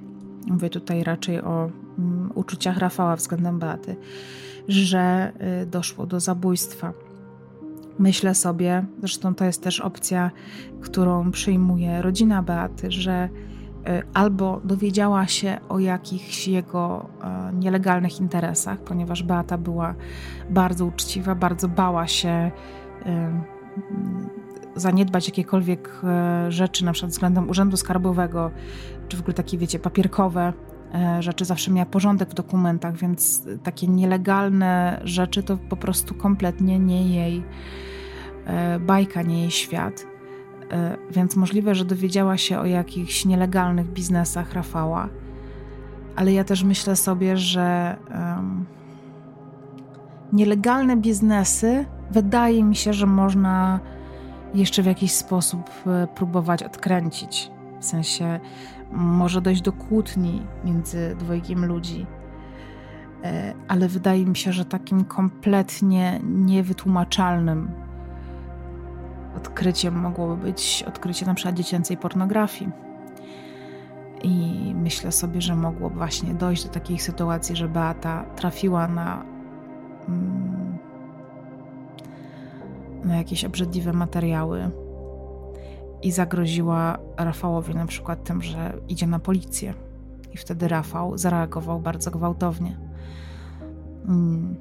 Mówię 0.48 0.70
tutaj 0.70 1.04
raczej 1.04 1.42
o 1.42 1.72
um, 1.98 2.32
uczuciach 2.36 2.78
Rafała 2.78 3.16
względem 3.16 3.60
Beaty, 3.60 3.96
że 4.68 5.32
y, 5.64 5.66
doszło 5.66 6.06
do 6.06 6.20
zabójstwa. 6.20 6.94
Myślę 8.00 8.36
sobie, 8.36 8.86
zresztą 9.00 9.36
to 9.36 9.46
jest 9.46 9.64
też 9.64 9.80
opcja, 9.80 10.32
którą 10.82 11.32
przyjmuje 11.32 12.02
rodzina 12.02 12.44
Beaty, 12.44 12.92
że 12.92 13.30
y, 13.30 14.04
albo 14.14 14.62
dowiedziała 14.64 15.28
się 15.28 15.58
o 15.70 15.80
jakichś 15.80 16.48
jego 16.48 17.10
y, 17.52 17.56
nielegalnych 17.56 18.20
interesach, 18.20 18.80
ponieważ 18.80 19.24
Beata 19.24 19.58
była 19.58 19.96
bardzo 20.50 20.86
uczciwa, 20.86 21.36
bardzo 21.36 21.68
bała 21.68 22.08
się 22.08 22.52
y, 23.06 23.10
zaniedbać 24.76 25.28
jakiekolwiek 25.28 26.02
rzeczy, 26.50 26.86
na 26.86 26.92
przykład 26.92 27.12
względem 27.12 27.50
Urzędu 27.50 27.78
Skarbowego, 27.78 28.52
czy 29.08 29.18
w 29.18 29.20
ogóle 29.20 29.34
takie, 29.34 29.58
wiecie, 29.58 29.80
papierkowe 29.80 30.54
rzeczy. 31.20 31.46
Zawsze 31.46 31.72
miała 31.72 31.86
porządek 31.86 32.30
w 32.30 32.34
dokumentach, 32.34 32.98
więc 32.98 33.48
takie 33.64 33.88
nielegalne 33.88 35.02
rzeczy 35.04 35.44
to 35.44 35.58
po 35.58 35.78
prostu 35.78 36.16
kompletnie 36.16 36.80
nie 36.80 37.16
jej 37.16 37.38
e, 37.38 37.44
bajka, 38.80 39.22
nie 39.22 39.42
jej 39.42 39.52
świat. 39.52 40.06
E, 40.72 40.98
więc 41.12 41.36
możliwe, 41.36 41.76
że 41.76 41.86
dowiedziała 41.86 42.38
się 42.38 42.60
o 42.60 42.66
jakichś 42.66 43.26
nielegalnych 43.26 43.88
biznesach 43.88 44.54
Rafała, 44.54 45.10
ale 46.16 46.34
ja 46.34 46.44
też 46.44 46.64
myślę 46.64 46.96
sobie, 46.96 47.38
że 47.38 47.98
um, 48.12 48.66
nielegalne 50.34 50.98
biznesy 50.98 51.86
wydaje 52.12 52.64
mi 52.64 52.76
się, 52.76 52.94
że 52.94 53.06
można 53.06 53.80
jeszcze 54.54 54.84
w 54.84 54.86
jakiś 54.86 55.12
sposób 55.12 55.70
e, 55.88 56.08
próbować 56.08 56.64
odkręcić. 56.64 57.52
W 57.80 57.86
sensie 57.86 58.40
może 58.92 59.42
dojść 59.42 59.62
do 59.62 59.72
kłótni 59.72 60.42
między 60.66 61.16
dwojgiem 61.20 61.66
ludzi. 61.66 62.06
E, 63.24 63.54
ale 63.68 63.88
wydaje 63.88 64.26
mi 64.26 64.36
się, 64.36 64.54
że 64.54 64.66
takim 64.66 65.06
kompletnie 65.06 66.20
niewytłumaczalnym 66.24 67.72
odkryciem 69.40 70.00
mogłoby 70.00 70.44
być 70.44 70.84
odkrycie 70.88 71.26
na 71.26 71.34
przykład 71.34 71.56
dziecięcej 71.56 71.98
pornografii. 71.98 72.72
I 74.24 74.74
myślę 74.76 75.12
sobie, 75.12 75.42
że 75.42 75.56
mogło 75.56 75.90
właśnie 75.90 76.34
dojść 76.34 76.64
do 76.64 76.70
takiej 76.70 77.00
sytuacji, 77.00 77.56
że 77.56 77.68
Beata 77.68 78.26
trafiła 78.36 78.88
na, 78.88 79.24
mm, 80.08 80.78
na 83.04 83.18
jakieś 83.18 83.46
obrzydliwe 83.46 83.94
materiały 83.94 84.72
i 86.02 86.12
zagroziła 86.12 86.98
Rafałowi 87.18 87.76
na 87.76 87.86
przykład 87.86 88.24
tym, 88.24 88.42
że 88.42 88.74
idzie 88.88 89.08
na 89.08 89.20
policję. 89.20 89.74
I 90.34 90.38
wtedy 90.38 90.68
Rafał 90.68 91.18
zareagował 91.18 91.80
bardzo 91.80 92.12
gwałtownie. 92.12 92.78
Mm, 94.08 94.56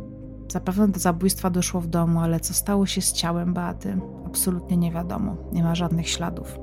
zapewne 0.49 0.89
do 0.89 1.01
zabójstwa 1.01 1.51
doszło 1.51 1.81
w 1.81 1.87
domu, 1.87 2.21
ale 2.21 2.41
co 2.41 2.55
stało 2.55 2.87
się 2.87 3.01
z 3.01 3.13
ciałem 3.13 3.55
Beaty, 3.55 3.99
absolutnie 4.27 4.77
nie 4.77 4.93
wiadomo. 4.93 5.37
Nie 5.53 5.63
ma 5.63 5.75
żadnych 5.75 6.09
śladów. 6.09 6.59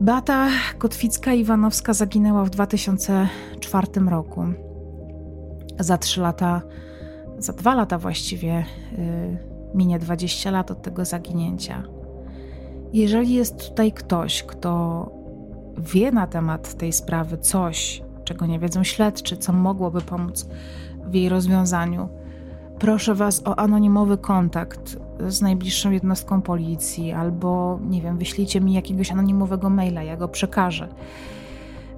Beata 0.00 0.48
Kotwicka-Iwanowska 0.78 1.94
zaginęła 1.94 2.44
w 2.44 2.50
2004 2.50 3.86
roku. 4.10 4.44
Za 5.78 5.98
trzy 5.98 6.20
lata, 6.20 6.62
za 7.38 7.52
dwa 7.52 7.74
lata 7.74 7.98
właściwie, 7.98 8.64
yy, 8.98 9.38
minie 9.74 9.98
20 9.98 10.50
lat 10.50 10.70
od 10.70 10.82
tego 10.82 11.04
zaginięcia. 11.04 11.82
Jeżeli 12.92 13.34
jest 13.34 13.68
tutaj 13.68 13.92
ktoś, 13.92 14.42
kto 14.42 15.10
wie 15.78 16.12
na 16.12 16.26
temat 16.26 16.74
tej 16.74 16.92
sprawy 16.92 17.38
coś, 17.38 18.02
czego 18.24 18.46
nie 18.46 18.58
wiedzą 18.58 18.84
śledczy, 18.84 19.36
co 19.36 19.52
mogłoby 19.52 20.00
pomóc 20.00 20.48
w 21.06 21.14
jej 21.14 21.28
rozwiązaniu, 21.28 22.08
proszę 22.78 23.14
Was 23.14 23.42
o 23.46 23.58
anonimowy 23.58 24.18
kontakt 24.18 24.98
z 25.28 25.42
najbliższą 25.42 25.90
jednostką 25.90 26.42
policji, 26.42 27.12
albo 27.12 27.78
nie 27.82 28.02
wiem, 28.02 28.18
wyślijcie 28.18 28.60
mi 28.60 28.72
jakiegoś 28.72 29.12
anonimowego 29.12 29.70
maila, 29.70 30.02
ja 30.02 30.16
go 30.16 30.28
przekażę. 30.28 30.88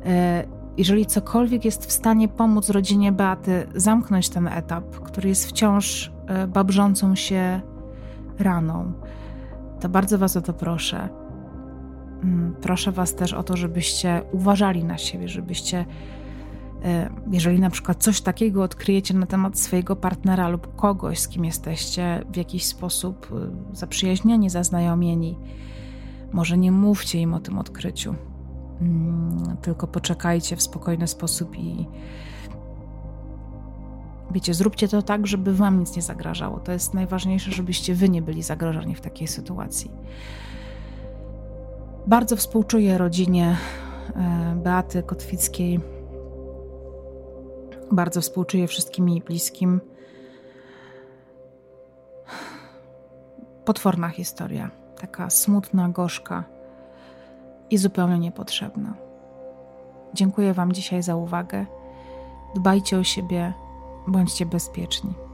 E, 0.07 0.45
jeżeli 0.79 1.07
cokolwiek 1.07 1.65
jest 1.65 1.87
w 1.87 1.93
stanie 1.93 2.29
pomóc 2.29 2.71
rodzinie 2.71 3.13
Beaty 3.13 3.67
zamknąć 3.75 4.29
ten 4.29 4.49
etap, 4.49 4.85
który 4.85 5.29
jest 5.29 5.47
wciąż 5.47 6.13
e, 6.27 6.47
babrzącą 6.47 7.15
się 7.15 7.61
raną, 8.39 8.93
to 9.81 9.89
bardzo 9.89 10.19
Was 10.19 10.37
o 10.37 10.43
to 10.43 10.53
proszę. 10.53 11.09
Mm, 12.23 12.55
proszę 12.61 12.93
Was 12.93 13.15
też 13.15 13.35
o 13.35 13.43
to, 13.43 13.57
żebyście 13.57 14.23
uważali 14.33 14.85
na 14.85 14.99
siebie, 14.99 15.29
żebyście, 15.29 15.85
jeżeli 17.31 17.61
na 17.61 17.70
przykład 17.70 18.03
coś 18.03 18.20
takiego 18.20 18.62
odkryjecie 18.62 19.14
na 19.14 19.26
temat 19.26 19.59
swojego 19.59 19.97
partnera 19.97 20.49
lub 20.49 20.76
kogoś, 20.76 21.18
z 21.18 21.29
kim 21.29 21.45
jesteście 21.45 22.24
w 22.33 22.37
jakiś 22.37 22.64
sposób 22.64 23.29
e, 23.33 23.76
zaprzyjaźnieni, 23.76 24.51
zaznajomieni, 24.51 25.39
może 26.33 26.59
nie 26.59 26.72
mówcie 26.72 27.18
im 27.18 27.35
o 27.35 27.41
tym 27.41 27.59
odkryciu, 27.59 28.14
mm, 28.81 29.57
tylko 29.62 29.87
poczekajcie 29.87 30.57
w 30.57 30.62
spokojny 30.62 31.07
sposób 31.07 31.59
i 31.59 31.87
Wiecie, 34.31 34.55
zróbcie 34.55 34.89
to 34.89 35.03
tak, 35.03 35.26
żeby 35.26 35.55
wam 35.55 35.81
nic 35.81 35.97
nie 35.97 36.03
zagrażało. 36.03 36.61
To 36.61 36.72
jest 36.72 36.95
najważniejsze, 36.95 37.53
żebyście 37.53 37.95
wy 37.95 38.09
nie 38.09 38.22
byli 38.22 38.43
zagrożeni 38.43 38.95
w 38.95 39.01
takiej 39.01 39.29
sytuacji. 39.29 39.91
Bardzo 42.07 42.37
współczuję 42.37 42.99
rodzinie 42.99 43.57
e, 44.16 44.57
Beaty 44.62 45.03
Kotwickiej. 45.03 45.97
Bardzo 47.93 48.20
współczuję 48.20 48.66
wszystkim 48.66 49.09
jej 49.09 49.20
bliskim. 49.20 49.80
Potworna 53.64 54.09
historia, 54.09 54.70
taka 55.01 55.30
smutna, 55.30 55.89
gorzka 55.89 56.45
i 57.70 57.78
zupełnie 57.78 58.18
niepotrzebna. 58.18 58.95
Dziękuję 60.14 60.55
Wam 60.55 60.72
dzisiaj 60.72 61.03
za 61.03 61.16
uwagę. 61.16 61.66
Dbajcie 62.55 62.99
o 62.99 63.05
siebie, 63.05 63.53
bądźcie 64.07 64.47
bezpieczni. 64.47 65.28